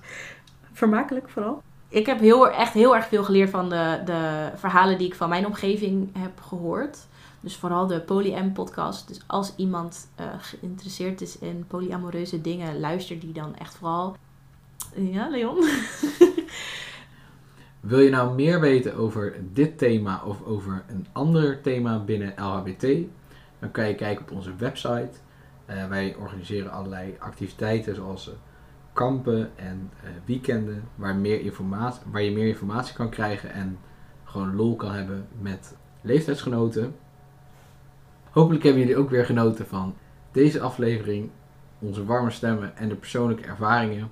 Vermakelijk 0.73 1.29
vooral. 1.29 1.62
Ik 1.88 2.07
heb 2.07 2.21
heel, 2.21 2.51
echt 2.51 2.73
heel 2.73 2.97
erg 2.97 3.07
veel 3.07 3.25
geleerd 3.25 3.51
van 3.51 3.69
de, 3.69 4.03
de 4.05 4.51
verhalen 4.55 4.99
die 4.99 5.07
ik 5.07 5.14
van 5.14 5.29
mijn 5.29 5.47
omgeving 5.47 6.16
heb 6.19 6.40
gehoord. 6.40 7.09
Dus 7.40 7.57
vooral 7.57 7.87
de 7.87 8.00
Polyam 8.00 8.53
podcast. 8.53 9.09
Dus 9.09 9.20
als 9.26 9.53
iemand 9.57 10.09
geïnteresseerd 10.38 11.20
is 11.20 11.38
in 11.38 11.64
polyamoreuze 11.66 12.40
dingen, 12.40 12.81
luister 12.81 13.20
die 13.20 13.33
dan 13.33 13.57
echt 13.57 13.74
vooral. 13.74 14.16
Ja, 14.94 15.29
Leon? 15.29 15.64
Wil 17.81 17.98
je 17.98 18.11
nou 18.11 18.35
meer 18.35 18.61
weten 18.61 18.94
over 18.94 19.35
dit 19.53 19.79
thema 19.79 20.22
of 20.24 20.42
over 20.42 20.85
een 20.88 21.07
ander 21.12 21.61
thema 21.61 22.05
binnen 22.05 22.35
LHBT? 22.37 22.87
Dan 23.59 23.70
kan 23.70 23.88
je 23.88 23.94
kijken 23.94 24.24
op 24.24 24.31
onze 24.31 24.57
website. 24.57 25.11
Uh, 25.70 25.88
wij 25.88 26.16
organiseren 26.16 26.72
allerlei 26.72 27.16
activiteiten 27.18 27.94
zoals 27.94 28.29
uh, 28.29 28.35
kampen 28.92 29.50
en 29.57 29.90
weekenden 30.24 30.88
waar, 30.94 31.16
meer 31.16 31.40
informatie, 31.40 32.00
waar 32.11 32.22
je 32.22 32.31
meer 32.31 32.46
informatie 32.46 32.94
kan 32.94 33.11
krijgen 33.11 33.53
en 33.53 33.79
gewoon 34.24 34.57
lol 34.57 34.76
kan 34.76 34.92
hebben 34.92 35.26
met 35.40 35.76
leeftijdsgenoten. 36.00 36.94
Hopelijk 38.31 38.64
hebben 38.64 38.81
jullie 38.81 38.97
ook 38.97 39.11
weer 39.11 39.25
genoten 39.25 39.66
van 39.66 39.95
deze 40.33 40.61
aflevering, 40.61 41.31
onze 41.79 42.05
warme 42.05 42.31
stemmen 42.31 42.77
en 42.77 42.88
de 42.88 42.95
persoonlijke 42.95 43.45
ervaringen. 43.45 44.11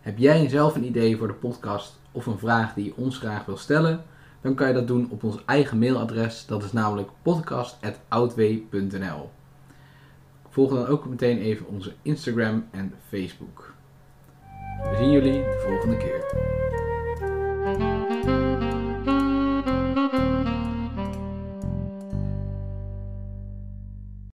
Heb 0.00 0.18
jij 0.18 0.48
zelf 0.48 0.74
een 0.74 0.84
idee 0.84 1.16
voor 1.16 1.26
de 1.26 1.32
podcast 1.32 2.00
of 2.12 2.26
een 2.26 2.38
vraag 2.38 2.74
die 2.74 2.84
je 2.84 2.96
ons 2.96 3.18
graag 3.18 3.44
wil 3.44 3.56
stellen? 3.56 4.04
Dan 4.40 4.54
kan 4.54 4.68
je 4.68 4.74
dat 4.74 4.86
doen 4.86 5.08
op 5.10 5.24
ons 5.24 5.44
eigen 5.44 5.78
mailadres. 5.78 6.46
Dat 6.46 6.62
is 6.62 6.72
namelijk 6.72 7.08
podcast.outwee.nl 7.22 9.30
Volg 10.48 10.70
dan 10.70 10.86
ook 10.86 11.06
meteen 11.06 11.38
even 11.38 11.66
onze 11.66 11.92
Instagram 12.02 12.66
en 12.70 12.94
Facebook. 13.08 13.74
We 14.90 14.96
zien 14.98 15.10
jullie 15.10 15.42
de 15.42 15.62
volgende 15.66 15.96
keer. 15.96 16.62